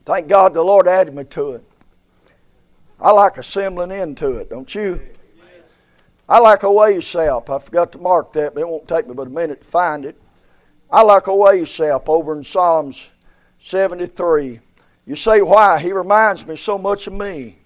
[0.05, 1.63] Thank God the Lord added me to it.
[2.99, 4.99] I like assembling into it, don't you?
[6.27, 7.49] I like a Asaph.
[7.49, 10.05] I forgot to mark that, but it won't take me but a minute to find
[10.05, 10.19] it.
[10.89, 13.07] I like a Asaph over in Psalms
[13.59, 14.59] 73.
[15.05, 15.79] You say, why?
[15.79, 17.57] He reminds me so much of me.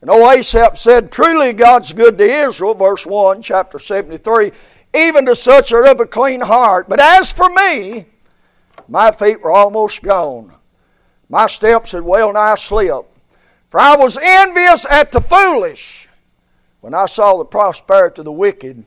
[0.00, 4.52] And O Asaph said, Truly God's good to Israel, verse 1, chapter 73,
[4.94, 6.88] even to such are of a clean heart.
[6.88, 8.06] But as for me,
[8.86, 10.52] my feet were almost gone.
[11.28, 13.16] My steps had well nigh slipped.
[13.70, 16.08] For I was envious at the foolish
[16.80, 18.84] when I saw the prosperity of the wicked,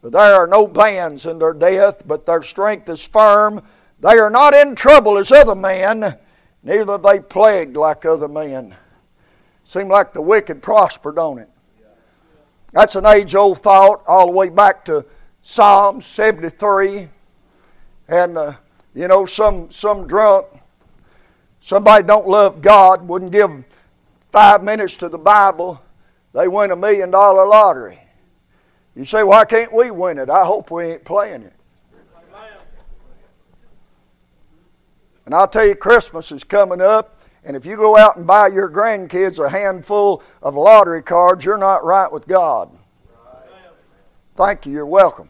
[0.00, 3.60] For there are no bands in their death, but their strength is firm.
[4.00, 6.16] They are not in trouble as other men,
[6.62, 8.74] neither are they plagued like other men.
[9.64, 11.50] Seem like the wicked prosper, don't it?
[12.72, 15.04] That's an age old thought, all the way back to
[15.42, 17.08] Psalm 73.
[18.08, 18.54] And, uh,
[18.94, 20.46] you know, some, some drunk,
[21.68, 23.50] somebody don't love God, wouldn't give
[24.32, 25.80] five minutes to the Bible
[26.32, 27.98] they win a million dollar lottery.
[28.94, 30.30] You say, why can't we win it?
[30.30, 31.52] I hope we ain't playing it.
[35.26, 38.48] And I'll tell you, Christmas is coming up, and if you go out and buy
[38.48, 42.70] your grandkids a handful of lottery cards, you're not right with God.
[44.36, 44.72] Thank you.
[44.72, 45.28] You're welcome.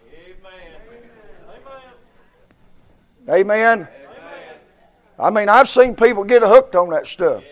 [3.28, 3.80] Amen.
[3.80, 3.88] Amen.
[5.18, 7.42] I mean, I've seen people get hooked on that stuff.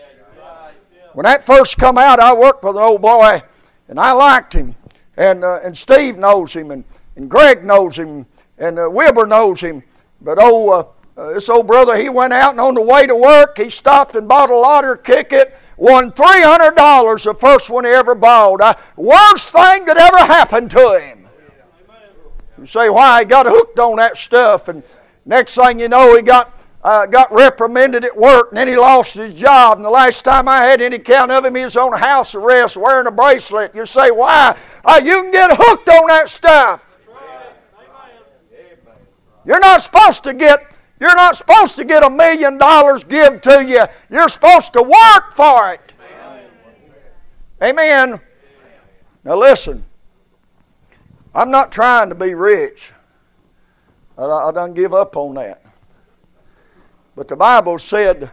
[1.14, 3.42] When that first come out, I worked with an old boy,
[3.88, 4.74] and I liked him.
[5.16, 6.84] And, uh, and Steve knows him, and,
[7.16, 8.26] and Greg knows him,
[8.58, 9.82] and uh, Wilbur knows him.
[10.20, 13.16] But oh, uh, uh, this old brother, he went out, and on the way to
[13.16, 18.14] work, he stopped and bought a lottery ticket, won $300, the first one he ever
[18.14, 18.60] bought.
[18.60, 21.26] Uh, worst thing that ever happened to him.
[22.58, 23.20] You say, why?
[23.20, 24.82] He got hooked on that stuff, and
[25.24, 26.55] next thing you know, he got
[26.86, 29.78] uh, got reprimanded at work and then he lost his job.
[29.78, 32.76] And the last time I had any count of him, he was on house arrest
[32.76, 33.74] wearing a bracelet.
[33.74, 34.56] You say, why?
[34.84, 36.96] Uh, you can get hooked on that stuff.
[39.44, 40.60] You're not supposed to get
[40.98, 43.84] you're not supposed to get a million dollars given to you.
[44.08, 45.92] You're supposed to work for it.
[47.62, 48.20] Amen.
[49.24, 49.84] Now listen.
[51.34, 52.92] I'm not trying to be rich.
[54.16, 55.65] I, I done give up on that.
[57.16, 58.30] But the Bible said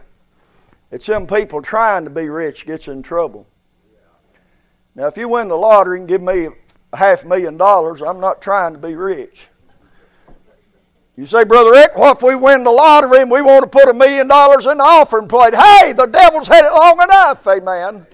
[0.90, 3.46] that some people trying to be rich gets in trouble.
[4.94, 6.48] Now, if you win the lottery and give me
[6.92, 9.48] a half million dollars, I'm not trying to be rich.
[11.16, 13.88] You say, Brother Rick, what if we win the lottery and we want to put
[13.88, 15.54] a million dollars in the offering plate?
[15.54, 18.06] Hey, the devil's had it long enough, amen.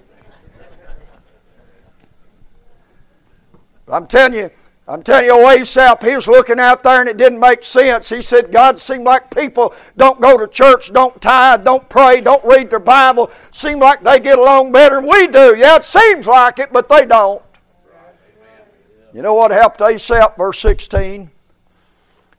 [3.88, 4.50] I'm telling you,
[4.90, 8.08] I'm telling you, Asaph, he was looking out there and it didn't make sense.
[8.08, 12.44] He said, God seemed like people don't go to church, don't tithe, don't pray, don't
[12.44, 13.30] read their Bible.
[13.52, 15.54] Seem like they get along better than we do.
[15.56, 17.40] Yeah, it seems like it, but they don't.
[19.14, 21.30] You know what helped Asaph, verse 16?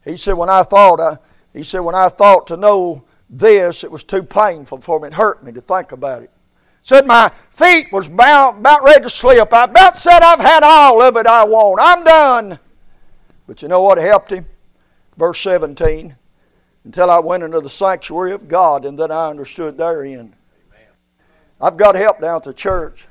[0.03, 1.19] He said, when I thought, I,
[1.53, 5.07] he said, when I thought to know this, it was too painful for me.
[5.07, 6.31] It hurt me to think about it.
[6.83, 9.53] Said my feet was about, about ready to slip.
[9.53, 11.79] I about said I've had all of it I want.
[11.81, 12.59] I'm done.
[13.47, 14.45] But you know what helped him?
[15.17, 16.15] Verse 17.
[16.83, 20.33] Until I went into the sanctuary of God and then I understood therein.
[21.59, 23.07] I've got help down at the church.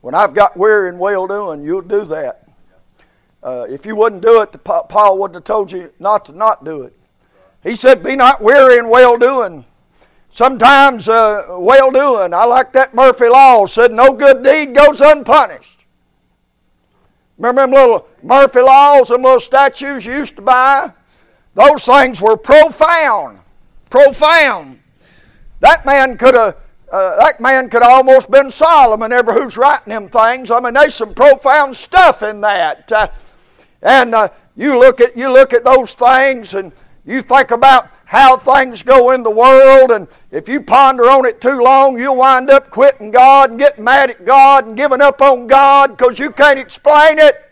[0.00, 2.48] When I've got weary and well doing, you'll do that.
[3.42, 6.82] Uh, if you wouldn't do it, Paul wouldn't have told you not to not do
[6.82, 6.98] it.
[7.62, 9.64] He said, Be not weary in well doing.
[10.30, 12.32] Sometimes uh, well doing.
[12.32, 15.86] I like that Murphy Law said, No good deed goes unpunished.
[17.38, 20.92] Remember them little Murphy Laws, them little statues you used to buy?
[21.54, 23.38] Those things were profound.
[23.90, 24.80] Profound.
[25.60, 26.56] That man could have.
[26.90, 30.50] Uh, that man could have almost been Solomon, ever who's writing them things.
[30.50, 32.90] I mean, there's some profound stuff in that.
[32.90, 33.08] Uh,
[33.82, 36.72] and uh, you look at you look at those things, and
[37.04, 41.42] you think about how things go in the world, and if you ponder on it
[41.42, 45.20] too long, you'll wind up quitting God and getting mad at God and giving up
[45.20, 47.44] on God because you can't explain it.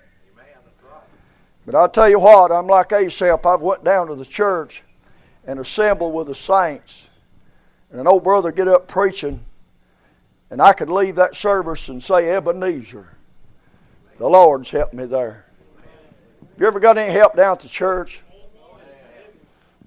[1.66, 3.45] But I'll tell you what, I'm like Asaph.
[3.45, 4.83] I've went down to the church
[5.47, 7.11] and assembled with the saints,
[7.90, 9.45] and an old brother get up preaching,
[10.51, 13.07] and I could leave that service and say, Ebenezer,
[14.16, 15.45] the Lord's helped me there.
[16.59, 18.23] You ever got any help down at the church?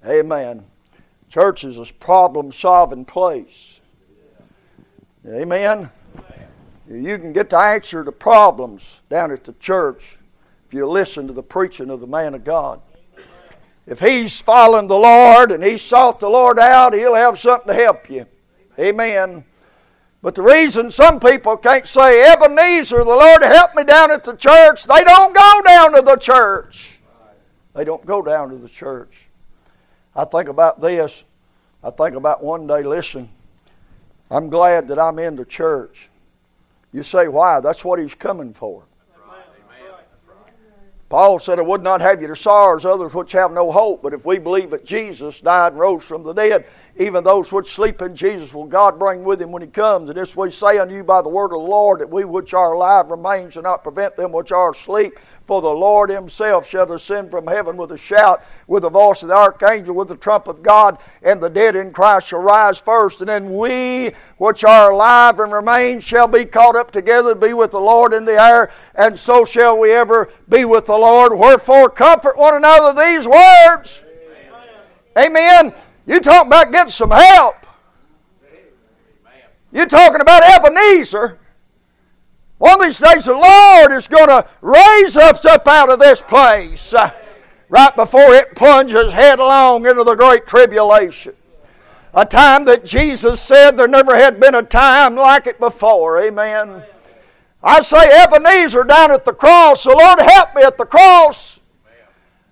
[0.06, 0.64] Amen.
[1.28, 3.80] Church is a problem solving place.
[5.26, 5.90] Amen.
[6.90, 10.18] You can get the answer to problems down at the church
[10.66, 12.80] if you listen to the preaching of the man of God.
[13.86, 17.74] If he's following the Lord and he sought the Lord out, he'll have something to
[17.74, 18.26] help you.
[18.78, 19.44] Amen.
[20.22, 24.34] But the reason some people can't say, Ebenezer, the Lord help me down at the
[24.34, 26.98] church, they don't go down to the church.
[27.74, 29.29] They don't go down to the church.
[30.14, 31.24] I think about this.
[31.82, 33.28] I think about one day, listen,
[34.30, 36.10] I'm glad that I'm in the church.
[36.92, 37.60] You say, why?
[37.60, 38.84] That's what he's coming for.
[41.10, 44.00] Paul said, I would not have you to sorrow as others which have no hope,
[44.00, 46.66] but if we believe that Jesus died and rose from the dead,
[47.00, 50.08] even those which sleep in Jesus will God bring with him when he comes.
[50.08, 52.54] And this we say unto you by the word of the Lord, that we which
[52.54, 55.18] are alive remain shall not prevent them which are asleep.
[55.50, 59.30] For the Lord himself shall descend from heaven with a shout, with the voice of
[59.30, 63.18] the archangel, with the trump of God, and the dead in Christ shall rise first.
[63.18, 67.52] And then we which are alive and remain shall be caught up together to be
[67.52, 71.36] with the Lord in the air, and so shall we ever be with the Lord.
[71.36, 74.04] Wherefore comfort one another these words.
[75.18, 75.66] Amen.
[75.66, 75.74] Amen.
[76.06, 77.56] You talking about getting some help.
[79.72, 81.39] You're talking about Ebenezer.
[82.60, 86.20] One of these days, the Lord is going to raise us up out of this
[86.20, 87.10] place uh,
[87.70, 91.32] right before it plunges headlong into the great tribulation.
[92.12, 96.20] A time that Jesus said there never had been a time like it before.
[96.20, 96.82] Amen.
[97.62, 101.60] I say, Ebenezer down at the cross, the Lord help me at the cross.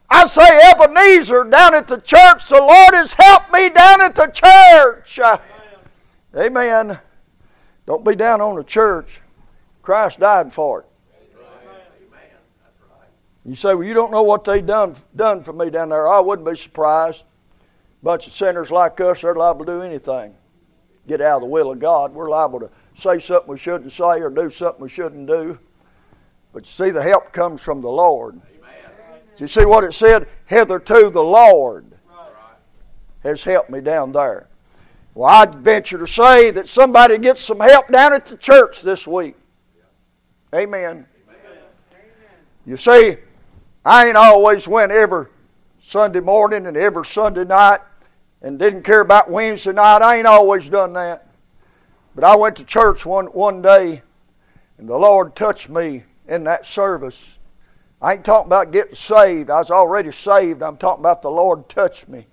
[0.09, 4.29] I say, Ebenezer down at the church, the Lord has helped me down at the
[4.29, 5.21] church.
[6.35, 6.99] Amen.
[7.85, 9.21] Don't be down on the church.
[9.89, 10.87] Christ died for it.
[13.47, 16.07] You say, well, you don't know what they done done for me down there.
[16.07, 17.25] I wouldn't be surprised.
[18.03, 20.35] Bunch of sinners like us, they're liable to do anything.
[21.07, 22.13] Get out of the will of God.
[22.13, 25.59] We're liable to say something we shouldn't say or do something we shouldn't do.
[26.53, 28.35] But you see, the help comes from the Lord.
[28.35, 29.23] Amen.
[29.39, 30.29] You see what it said?
[30.45, 31.87] Hitherto the Lord
[33.23, 34.49] has helped me down there.
[35.15, 39.07] Well, I'd venture to say that somebody gets some help down at the church this
[39.07, 39.35] week.
[40.55, 41.07] Amen.
[41.29, 41.65] Amen.
[42.65, 43.17] You see,
[43.85, 45.27] I ain't always went every
[45.81, 47.81] Sunday morning and every Sunday night
[48.41, 50.01] and didn't care about Wednesday night.
[50.01, 51.27] I ain't always done that.
[52.15, 54.03] But I went to church one, one day
[54.79, 57.39] and the Lord touched me in that service.
[58.01, 59.51] I ain't talking about getting saved.
[59.51, 60.63] I was already saved.
[60.63, 62.27] I'm talking about the Lord touched me.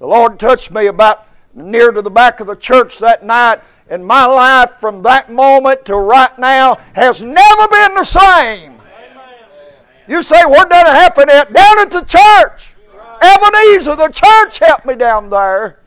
[0.00, 3.60] The Lord touched me about near to the back of the church that night
[3.90, 8.80] and my life from that moment to right now has never been the same.
[10.08, 11.52] You say, where did it happen at?
[11.52, 12.74] Down at the church.
[13.22, 15.80] Ebenezer, the church helped me down there.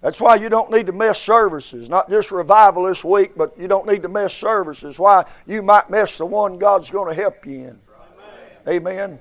[0.00, 1.88] That's why you don't need to miss services.
[1.88, 4.98] Not just revival this week, but you don't need to miss services.
[4.98, 5.24] Why?
[5.46, 7.78] You might miss the one God's going to help you in.
[8.66, 9.20] Amen.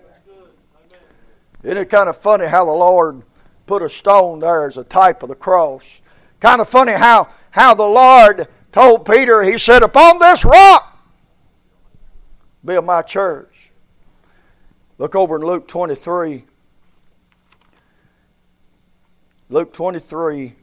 [1.64, 3.22] Isn't it kind of funny how the Lord
[3.68, 6.02] put a stone there as a type of the cross?
[6.40, 10.92] Kind of funny how, how the Lord told Peter, He said, Upon this rock
[12.64, 13.72] build my church.
[14.98, 16.46] Look over in Luke 23.
[19.50, 20.56] Luke 23,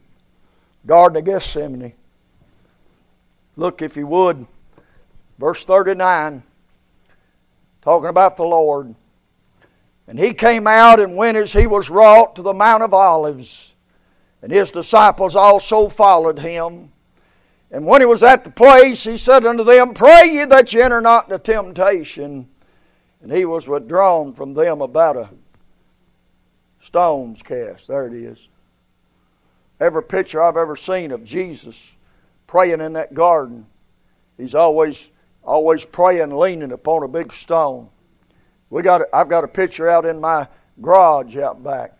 [0.85, 1.93] Garden of Gethsemane.
[3.55, 4.47] Look, if you would,
[5.37, 6.41] verse 39,
[7.81, 8.95] talking about the Lord.
[10.07, 13.75] And he came out and went as he was wrought to the Mount of Olives,
[14.41, 16.91] and his disciples also followed him.
[17.71, 20.81] And when he was at the place, he said unto them, Pray ye that ye
[20.81, 22.49] enter not into temptation.
[23.21, 25.29] And he was withdrawn from them about a
[26.81, 27.87] stone's cast.
[27.87, 28.47] There it is.
[29.79, 31.95] Every picture I've ever seen of Jesus
[32.47, 33.65] praying in that garden,
[34.37, 35.09] he's always
[35.43, 37.89] always praying, leaning upon a big stone.
[38.69, 40.47] We got I've got a picture out in my
[40.81, 41.97] garage out back,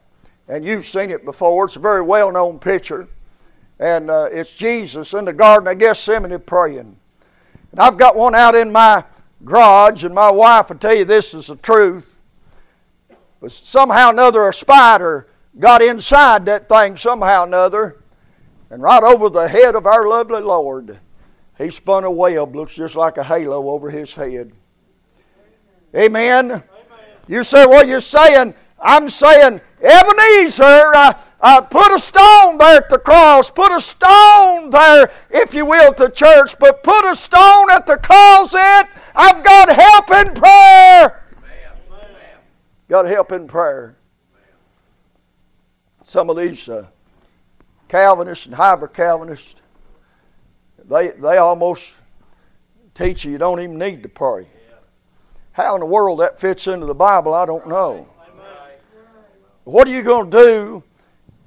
[0.50, 1.66] and you've seen it before.
[1.66, 3.08] It's a very well-known picture,
[3.80, 6.98] and uh, it's Jesus in the Garden of Gethsemane praying.
[7.72, 9.04] And I've got one out in my
[9.46, 12.20] garage, and my wife will tell you this is the truth.
[13.40, 15.28] But somehow or another, a spider
[15.60, 18.04] got inside that thing somehow or another,
[18.72, 21.00] and right over the head of our lovely Lord,
[21.58, 24.52] he spun a web, looks just like a halo over his head.
[25.96, 26.46] Amen.
[26.46, 26.64] Amen.
[27.28, 30.64] You say, well, you're saying, I'm saying, Ebenezer,
[30.96, 33.50] uh, uh, put a stone there at the cross.
[33.50, 36.56] Put a stone there, if you will, to church.
[36.60, 38.90] But put a stone at the closet.
[39.16, 41.24] I've got help in prayer.
[42.90, 43.96] Got help in prayer.
[46.04, 46.88] Some of these uh,
[47.88, 49.62] Calvinists and hyper Calvinists,
[50.90, 51.94] they, they almost
[52.96, 54.48] teach you you don't even need to pray.
[55.52, 58.08] How in the world that fits into the Bible, I don't know.
[59.70, 60.84] What are you going to do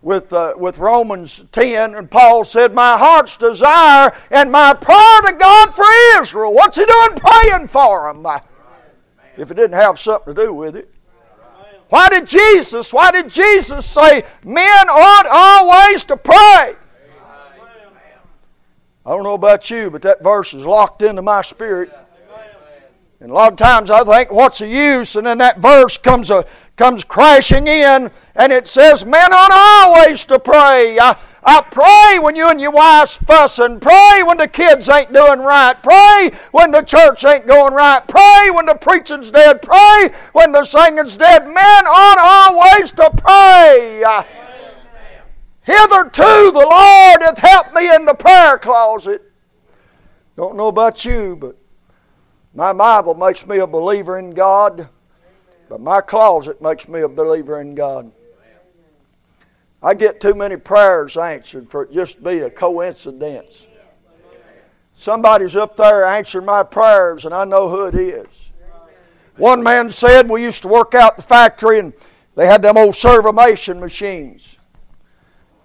[0.00, 1.96] with, uh, with Romans 10?
[1.96, 5.84] And Paul said, My heart's desire and my prayer to God for
[6.20, 6.52] Israel.
[6.54, 8.24] What's he doing praying for them?
[9.36, 10.88] If it didn't have something to do with it.
[11.88, 16.76] Why did Jesus, why did Jesus say men ought always to pray?
[19.04, 21.92] I don't know about you, but that verse is locked into my spirit.
[23.22, 25.14] And a lot of times I think, what's the use?
[25.14, 26.44] And then that verse comes, a,
[26.76, 30.98] comes crashing in, and it says, Men ought always to pray.
[30.98, 33.80] I, I pray when you and your wife's fussing.
[33.80, 35.74] Pray when the kids ain't doing right.
[35.82, 38.06] Pray when the church ain't going right.
[38.06, 39.60] Pray when the preaching's dead.
[39.60, 41.46] Pray when the singing's dead.
[41.46, 44.04] Men ought always to pray.
[45.62, 49.22] Hitherto the Lord hath helped me in the prayer closet.
[50.36, 51.56] Don't know about you, but
[52.54, 54.88] my Bible makes me a believer in God,
[55.72, 58.12] but my closet makes me a believer in God.
[59.82, 63.66] I get too many prayers answered for it just to be a coincidence.
[64.92, 68.50] Somebody's up there answering my prayers, and I know who it is.
[69.38, 71.94] One man said we used to work out the factory, and
[72.34, 74.58] they had them old servomation machines.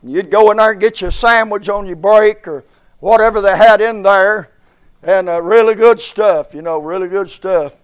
[0.02, 2.64] You'd go in there and get you a sandwich on your break or
[3.02, 4.52] whatever they had in there
[5.04, 7.76] and uh, really good stuff, you know, really good stuff.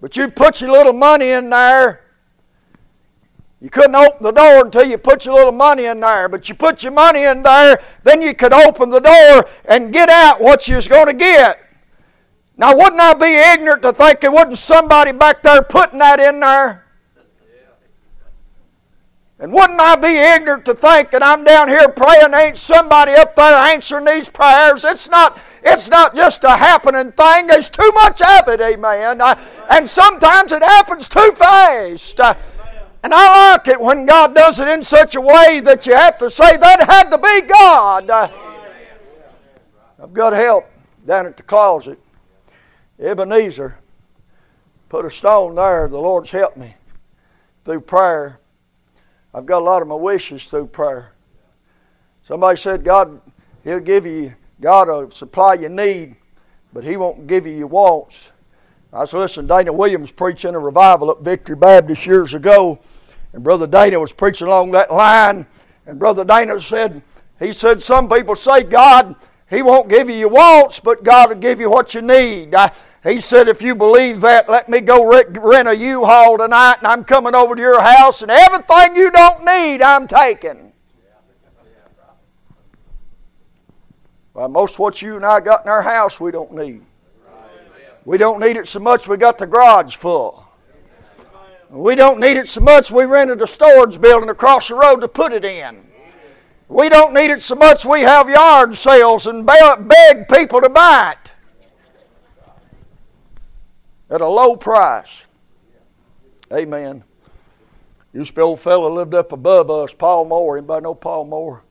[0.00, 2.04] But you'd put your little money in there.
[3.60, 6.28] You couldn't open the door until you put your little money in there.
[6.28, 10.08] But you put your money in there, then you could open the door and get
[10.08, 11.58] out what you was going to get.
[12.56, 16.40] Now, wouldn't I be ignorant to think there wasn't somebody back there putting that in
[16.40, 16.87] there?
[19.40, 23.36] And wouldn't I be ignorant to think that I'm down here praying, ain't somebody up
[23.36, 24.84] there answering these prayers?
[24.84, 27.46] It's not, it's not just a happening thing.
[27.46, 29.20] There's too much of it, amen.
[29.20, 32.18] I, and sometimes it happens too fast.
[32.18, 32.34] Uh,
[33.04, 36.18] and I like it when God does it in such a way that you have
[36.18, 38.10] to say, that had to be God.
[38.10, 38.28] Uh,
[40.02, 40.68] I've got help
[41.06, 42.00] down at the closet.
[42.98, 43.78] Ebenezer
[44.88, 45.86] put a stone there.
[45.86, 46.74] The Lord's helped me
[47.64, 48.40] through prayer.
[49.34, 51.12] I've got a lot of my wishes through prayer.
[52.22, 53.20] Somebody said, God,
[53.64, 56.16] He'll give you, God will supply your need,
[56.72, 58.32] but He won't give you your wants.
[58.92, 62.78] I was listening to Dana Williams preaching a revival at Victory Baptist years ago,
[63.32, 65.46] and Brother Dana was preaching along that line,
[65.86, 67.02] and Brother Dana said,
[67.38, 69.14] he said, some people say, God,
[69.48, 72.54] He won't give you your wants, but God will give you what you need.
[72.54, 72.72] I,
[73.04, 76.86] he said, If you believe that, let me go rent a U Haul tonight, and
[76.86, 80.72] I'm coming over to your house, and everything you don't need, I'm taking.
[84.34, 86.82] Well, most what you and I got in our house, we don't need.
[88.04, 90.44] We don't need it so much we got the garage full.
[91.70, 95.08] We don't need it so much we rented a storage building across the road to
[95.08, 95.84] put it in.
[96.68, 101.12] We don't need it so much we have yard sales and beg people to buy
[101.12, 101.32] it
[104.10, 105.24] at a low price.
[106.52, 107.04] Amen.
[108.12, 110.56] Used to be old fellow lived up above us, Paul Moore.
[110.56, 111.62] Anybody know Paul Moore?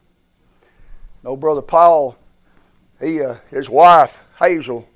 [1.23, 2.15] No, brother Paul.
[2.99, 4.88] He, uh, his wife Hazel.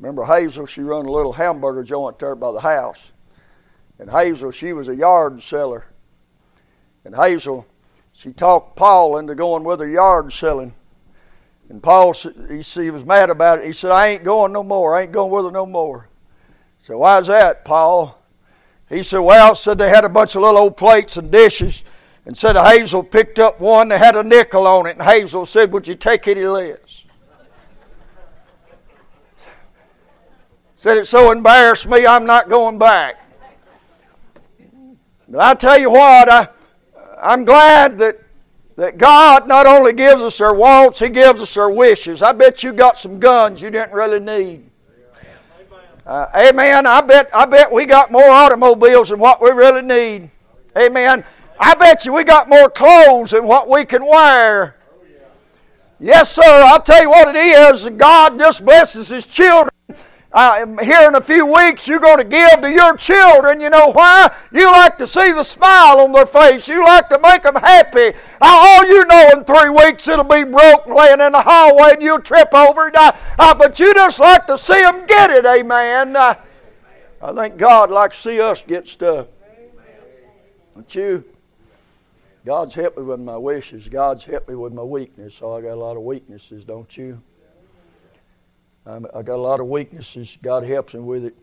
[0.00, 0.66] Remember Hazel?
[0.66, 3.12] She run a little hamburger joint there by the house.
[3.98, 5.84] And Hazel, she was a yard seller.
[7.04, 7.66] And Hazel,
[8.12, 10.74] she talked Paul into going with her yard selling.
[11.68, 13.66] And Paul, he, he was mad about it.
[13.66, 14.96] He said, I ain't going no more.
[14.96, 16.08] I ain't going with her no more.
[16.82, 18.18] So why's that, Paul?
[18.88, 21.84] He said, Well, said they had a bunch of little old plates and dishes,
[22.26, 25.72] and said Hazel picked up one that had a nickel on it, and Hazel said,
[25.72, 26.78] Would you take any less?
[30.76, 33.14] said it so embarrassed me, I'm not going back.
[35.28, 36.48] But I tell you what, I,
[37.22, 38.18] I'm glad that,
[38.74, 42.20] that God not only gives us our wants, He gives us our wishes.
[42.20, 44.71] I bet you got some guns you didn't really need.
[46.06, 46.86] Uh, amen.
[46.86, 50.30] I bet, I bet we got more automobiles than what we really need.
[50.76, 51.24] Amen.
[51.58, 54.76] I bet you we got more clothes than what we can wear.
[56.00, 56.42] Yes, sir.
[56.44, 57.88] I'll tell you what it is.
[57.90, 59.70] God just blesses His children
[60.32, 63.60] uh, here in a few weeks you're going to give to your children.
[63.60, 64.34] You know why?
[64.52, 66.66] You like to see the smile on their face.
[66.68, 68.16] You like to make them happy.
[68.40, 72.20] All you know in three weeks it'll be broke laying in the hallway and you'll
[72.20, 72.96] trip over it.
[72.96, 75.44] Uh, uh, but you just like to see them get it.
[75.44, 76.16] Amen.
[76.16, 76.36] I
[77.34, 79.26] think God likes to see us get stuff.
[80.74, 81.24] Don't you?
[82.44, 83.88] God's helped me with my wishes.
[83.88, 85.34] God's helped me with my weakness.
[85.34, 87.22] So I got a lot of weaknesses, don't you?
[88.86, 90.36] I'm, I got a lot of weaknesses.
[90.42, 91.36] God helps me with it.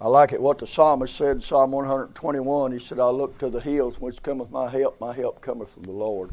[0.00, 2.72] I like it what the psalmist said, in Psalm 121.
[2.72, 5.00] He said, I look to the hills which cometh my help.
[5.00, 6.30] My help cometh from the Lord.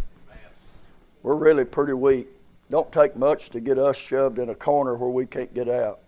[1.24, 2.28] We're really pretty weak.
[2.70, 6.00] Don't take much to get us shoved in a corner where we can't get out.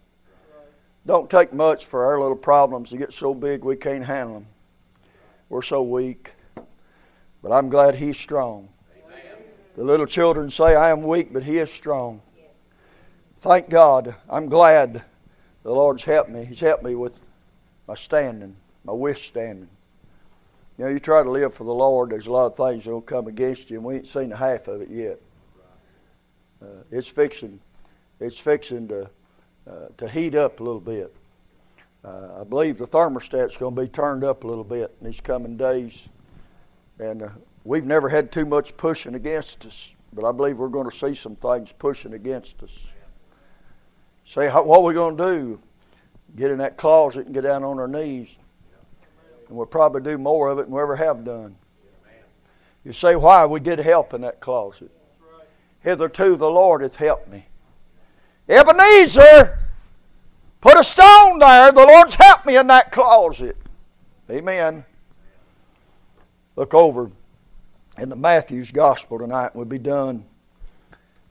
[1.06, 4.48] Don't take much for our little problems to get so big we can't handle them.
[5.50, 6.32] We're so weak.
[7.42, 8.70] But I'm glad He's strong.
[9.76, 12.22] The little children say, I am weak, but He is strong.
[13.44, 14.16] Thank God.
[14.30, 15.04] I'm glad
[15.64, 16.46] the Lord's helped me.
[16.46, 17.12] He's helped me with
[17.90, 19.68] my standing, my wish standing.
[20.78, 23.02] You know, you try to live for the Lord, there's a lot of things that'll
[23.02, 25.20] come against you, and we ain't seen the half of it yet.
[26.62, 27.60] Uh, it's fixing,
[28.22, 29.10] it's fixing to
[29.70, 31.14] uh, to heat up a little bit.
[32.06, 35.20] Uh, I believe the thermostat's going to be turned up a little bit in these
[35.20, 36.08] coming days,
[36.98, 37.30] and uh,
[37.66, 41.14] we've never had too much pushing against us, but I believe we're going to see
[41.14, 42.88] some things pushing against us.
[44.26, 45.60] Say, what are we going to do?
[46.36, 48.36] Get in that closet and get down on our knees.
[49.48, 51.56] And we'll probably do more of it than we ever have done.
[52.84, 53.46] You say, why?
[53.46, 54.92] We get help in that closet.
[55.82, 57.46] Hitherto the Lord hath helped me.
[58.50, 59.60] Ebenezer,
[60.60, 61.72] put a stone there.
[61.72, 63.58] The Lord's helped me in that closet.
[64.30, 64.86] Amen.
[66.56, 67.12] Look over
[67.98, 69.56] in the Matthew's Gospel tonight.
[69.56, 70.26] We'll be done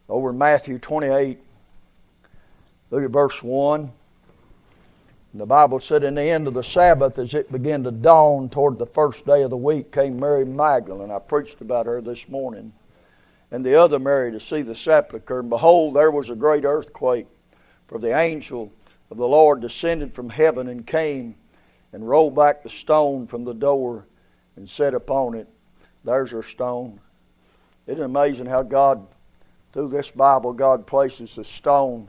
[0.08, 1.38] over in Matthew 28.
[2.92, 3.90] Look at verse 1.
[5.32, 8.78] The Bible said, In the end of the Sabbath, as it began to dawn toward
[8.78, 11.10] the first day of the week, came Mary Magdalene.
[11.10, 12.70] I preached about her this morning.
[13.50, 15.40] And the other Mary to see the sepulchre.
[15.40, 17.26] And behold, there was a great earthquake.
[17.88, 18.70] For the angel
[19.10, 21.34] of the Lord descended from heaven and came
[21.94, 24.04] and rolled back the stone from the door
[24.56, 25.48] and set upon it.
[26.04, 27.00] There's her stone.
[27.86, 29.06] Isn't it amazing how God,
[29.72, 32.08] through this Bible, God places a stone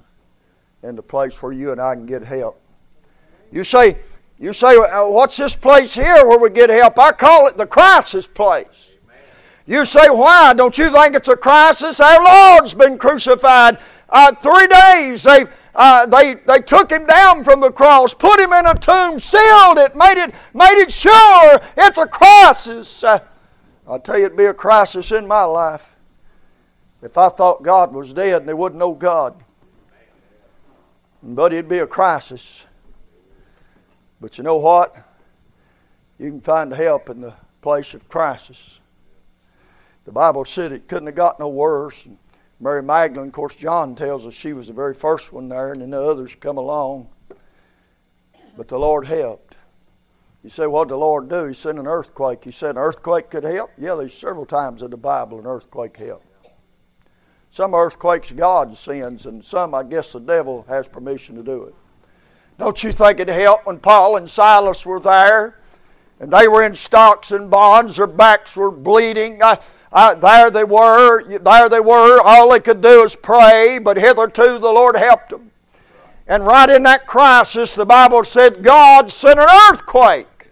[0.83, 2.59] in the place where you and I can get help.
[3.51, 3.97] You say,
[4.39, 6.99] you say, uh, what's this place here where we get help?
[6.99, 8.91] I call it the crisis place.
[9.65, 10.53] You say, why?
[10.53, 12.01] Don't you think it's a crisis?
[12.01, 13.77] Our Lord's been crucified.
[14.09, 18.51] Uh, three days they, uh, they, they took him down from the cross, put him
[18.51, 23.03] in a tomb, sealed it, made it, made it sure it's a crisis.
[23.03, 23.19] Uh,
[23.87, 25.95] I'll tell you, it'd be a crisis in my life
[27.01, 29.42] if I thought God was dead and there wasn't no God.
[31.23, 32.65] But it'd be a crisis.
[34.19, 34.95] But you know what?
[36.19, 38.79] You can find help in the place of crisis.
[40.03, 42.05] The Bible said it couldn't have got no worse.
[42.05, 42.17] And
[42.59, 45.81] Mary Magdalene, of course, John tells us she was the very first one there, and
[45.81, 47.07] then the others come along.
[48.57, 49.55] But the Lord helped.
[50.43, 51.45] You say, what did the Lord do?
[51.45, 52.43] He sent an earthquake.
[52.43, 53.71] He said an earthquake could help?
[53.77, 56.27] Yeah, there's several times in the Bible an earthquake helped.
[57.53, 61.75] Some earthquakes God sends, and some I guess the devil has permission to do it.
[62.57, 65.59] Don't you think it helped when Paul and Silas were there?
[66.19, 69.43] And they were in stocks and bonds, their backs were bleeding.
[69.43, 69.59] I,
[69.91, 72.19] I, there they were, there they were.
[72.21, 75.51] All they could do is pray, but hitherto the Lord helped them.
[76.25, 80.49] And right in that crisis, the Bible said God sent an earthquake.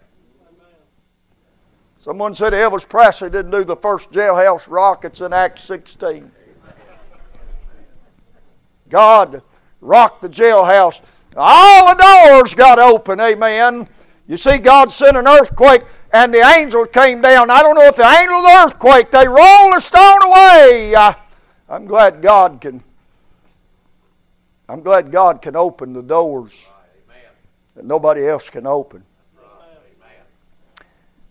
[1.98, 6.30] Someone said Elvis Presley didn't do the first jailhouse rockets in Acts 16.
[8.92, 9.42] God
[9.80, 11.00] rocked the jailhouse.
[11.34, 13.88] All the doors got open, amen.
[14.28, 15.82] You see, God sent an earthquake
[16.12, 17.50] and the angels came down.
[17.50, 20.94] I don't know if the angel of the earthquake, they rolled the stone away.
[20.94, 21.16] I,
[21.70, 22.84] I'm glad God can.
[24.68, 26.52] I'm glad God can open the doors
[27.74, 29.02] that nobody else can open.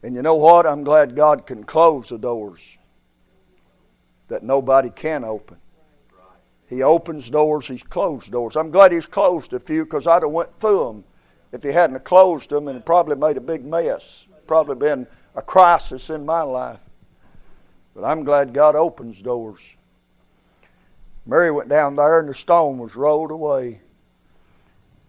[0.03, 0.65] And you know what?
[0.65, 2.77] I'm glad God can close the doors
[4.29, 5.57] that nobody can open.
[6.71, 8.55] He opens doors, He's closed doors.
[8.55, 11.03] I'm glad He's closed a few because I'd have went through them
[11.51, 14.25] if He hadn't closed them and probably made a big mess.
[14.47, 15.05] Probably been
[15.35, 16.79] a crisis in my life.
[17.93, 19.59] But I'm glad God opens doors.
[21.25, 23.81] Mary went down there and the stone was rolled away.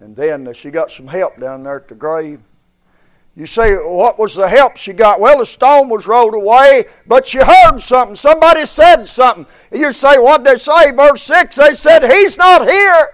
[0.01, 2.41] And then she got some help down there at the grave.
[3.35, 5.19] You say, what was the help she got?
[5.19, 8.15] Well, the stone was rolled away, but she heard something.
[8.15, 9.47] Somebody said something.
[9.73, 10.91] You say, what did they say?
[10.93, 13.09] Verse 6, they said, He's not here.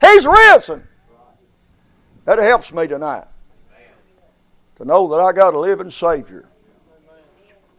[0.00, 0.86] He's risen.
[2.24, 3.26] That helps me tonight.
[4.76, 6.48] To know that I got a living Savior.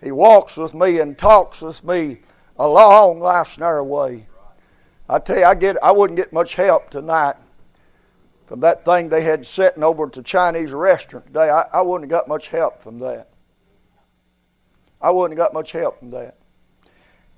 [0.01, 2.19] He walks with me and talks with me
[2.57, 4.27] a long life's narrow way.
[5.09, 7.35] I tell you, I get I wouldn't get much help tonight
[8.47, 11.49] from that thing they had sitting over at the Chinese restaurant today.
[11.49, 13.29] I, I wouldn't have got much help from that.
[15.01, 16.37] I wouldn't have got much help from that.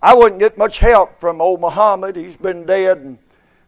[0.01, 2.15] I wouldn't get much help from old Muhammad.
[2.15, 3.17] He's been dead and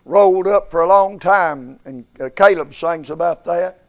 [0.05, 3.83] rolled up for a long time, and uh, Caleb sings about that.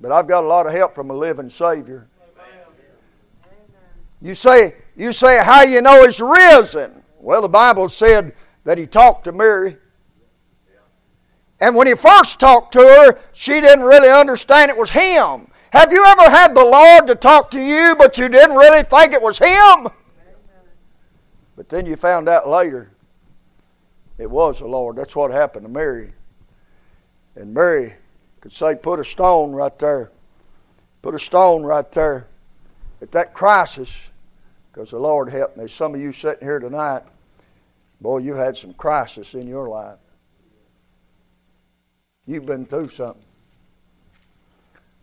[0.00, 2.08] But I've got a lot of help from a living Savior.
[4.20, 7.02] You say, you say, how you know He's risen?
[7.18, 9.76] Well, the Bible said that He talked to Mary.
[11.62, 15.46] And when he first talked to her, she didn't really understand it was him.
[15.70, 19.12] Have you ever had the Lord to talk to you, but you didn't really think
[19.12, 19.88] it was him?
[21.54, 22.90] But then you found out later
[24.18, 24.96] it was the Lord.
[24.96, 26.12] That's what happened to Mary.
[27.36, 27.94] And Mary
[28.40, 30.10] could say, Put a stone right there.
[31.00, 32.26] Put a stone right there
[33.00, 33.88] at that crisis
[34.72, 35.68] because the Lord helped me.
[35.68, 37.04] Some of you sitting here tonight,
[38.00, 39.98] boy, you had some crisis in your life.
[42.26, 43.22] You've been through something.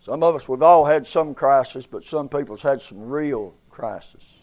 [0.02, 4.38] Some of us, we've all had some crisis, but some people's had some real crisis.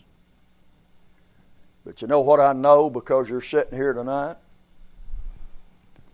[1.85, 4.37] But you know what I know because you're sitting here tonight?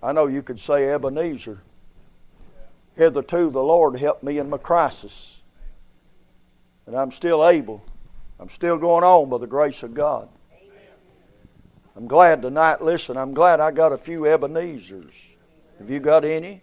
[0.03, 1.61] I know you could say, Ebenezer,
[2.97, 5.41] hitherto the Lord helped me in my crisis.
[6.87, 7.83] And I'm still able.
[8.39, 10.29] I'm still going on by the grace of God.
[11.97, 15.15] I'm glad tonight, listen, I'm glad I got a few Ebenezers.
[15.83, 16.63] Have you got any?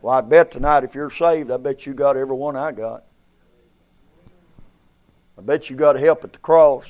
[0.00, 3.04] Well, I bet tonight if you're saved, I bet you got every one I got.
[5.36, 6.88] I bet you got help at the cross.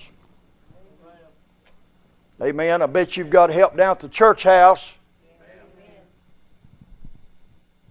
[2.41, 2.83] Amen.
[2.83, 4.97] I bet you've got help down at the church house.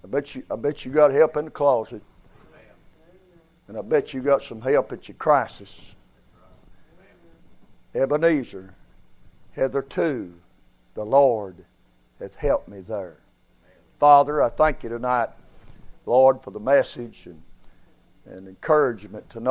[0.06, 2.02] I bet you I bet you got help in the closet.
[3.68, 5.96] And I bet you got some help at your crisis.
[7.94, 8.74] Ebenezer,
[9.52, 10.34] hitherto
[10.94, 11.58] the Lord
[12.20, 13.18] hath helped me there.
[14.00, 15.30] Father, I thank you tonight,
[16.06, 17.42] Lord, for the message and,
[18.26, 19.44] and encouragement to know.